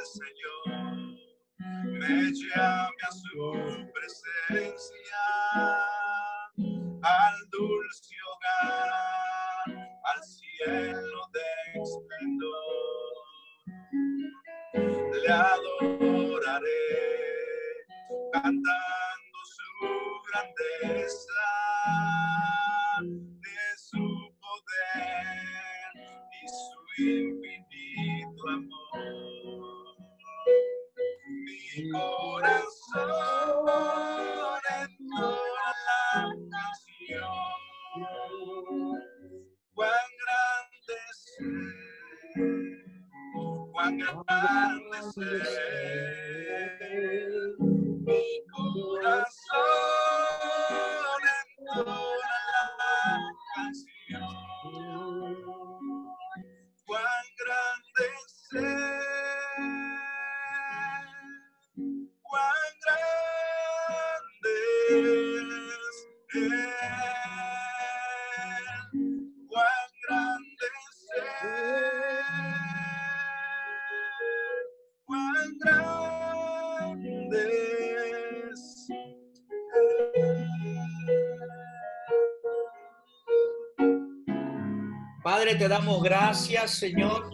[85.84, 87.28] damos gracias, Señor,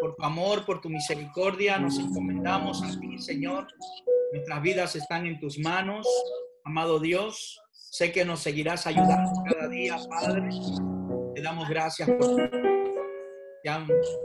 [0.00, 1.78] por tu amor, por tu misericordia.
[1.78, 3.68] Nos encomendamos a ti, Señor.
[4.32, 6.04] Nuestras vidas están en tus manos,
[6.64, 7.60] amado Dios.
[7.72, 10.48] Sé que nos seguirás ayudando cada día, Padre.
[11.36, 12.50] Te damos gracias por un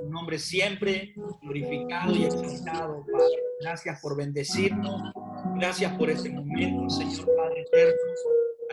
[0.09, 1.13] nombre siempre
[1.43, 3.05] glorificado y exaltado.
[3.61, 5.13] Gracias por bendecirnos.
[5.57, 8.01] Gracias por este momento, Señor Padre eterno.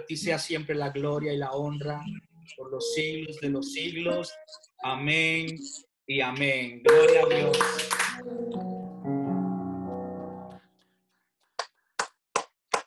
[0.01, 2.03] A ti sea siempre la gloria y la honra
[2.57, 4.33] por los siglos de los siglos.
[4.89, 5.59] Amén
[6.07, 6.81] y amén.
[6.85, 7.59] Gloria a Dios.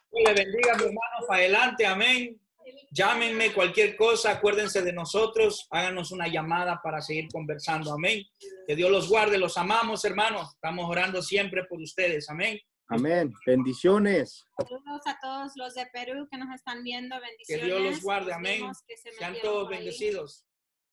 [0.09, 1.85] Dios le bendiga, mi hermano, para adelante.
[1.85, 2.39] Amén.
[2.91, 7.91] Llámenme cualquier cosa, acuérdense de nosotros, háganos una llamada para seguir conversando.
[7.91, 8.23] Amén.
[8.65, 10.53] Que Dios los guarde, los amamos, hermanos.
[10.53, 12.30] Estamos orando siempre por ustedes.
[12.30, 12.57] Amén.
[12.88, 13.34] Amén.
[13.45, 14.45] Bendiciones.
[14.57, 17.17] Saludos a todos los de Perú que nos están viendo.
[17.17, 17.27] Que
[17.57, 17.65] Bendiciones.
[17.65, 18.34] Dios los guarde.
[18.34, 18.71] Amén.
[18.88, 19.76] que Sean todos ahí.
[19.77, 20.45] bendecidos.